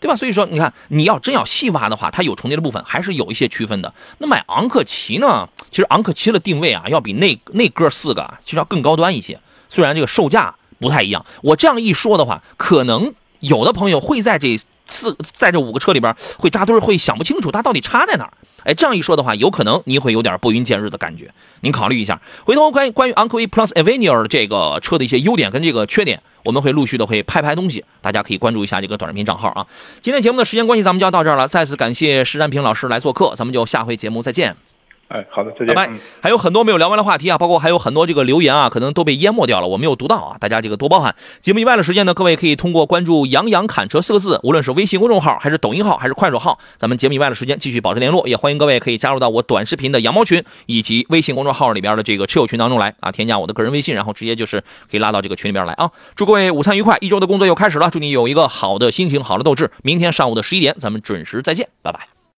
[0.00, 0.14] 对吧？
[0.14, 3.94] 所以说，你看，你要真要细挖的话，它有重叠的部分，还是有一些区分的。
[4.18, 5.48] 那买昂克旗呢？
[5.70, 9.40] 其实昂克旗的定位啊，要比那那哥四个其实要更高端一些。
[9.68, 14.58] 虽然这个售价不太一样，我这样一说的话，可能有的朋友会在这。
[14.90, 18.32] 四在这五个车里边会扎堆会想不清楚它到底差在哪儿。
[18.64, 21.30] 哎，这样一说的话，有可能你会有点拨云见日的感觉。
[21.62, 29.66] 您考虑一下，回头关于关于昂科威 Plus Avenir 这个车的一些优点跟这个缺点，我们会陆续的会拍拍东西，大家可以关注一下这个短视频账号啊。
[30.02, 31.48] 今天节目的时间关系，咱们就要到这儿了。
[31.48, 34.69] 再次感谢石占平老师来做客，咱们就下回节目再见。
[35.10, 35.68] 哎，好的，再见。
[35.68, 35.98] 拜拜嗯。
[36.22, 41.14] 还有很多没有聊完的话题啊，包括还有很多这个留言啊，可能都被淹没掉了，我没有读到啊，大家这个多包涵。
[41.40, 48.28] 节目以外的时间呢，各位可以通过关注“杨洋侃车”四个字，无论是微信公众号，还是抖音号，还是快手号，咱们节目以外的时间继续保持联络。
[48.28, 55.90] 也欢迎各位可以加入到我短视频的羊毛群以及微信公众号里边的这个车友群当中来啊，添加我的个人微信，然后直接就是可以拉到这个群里边来啊。
[56.14, 59.72] 祝各位午餐愉快，一周的工作又开始了，祝你有一个好的心情，好的斗志。
[59.82, 62.19] 明天上午的十一点，咱们准时再见，拜拜。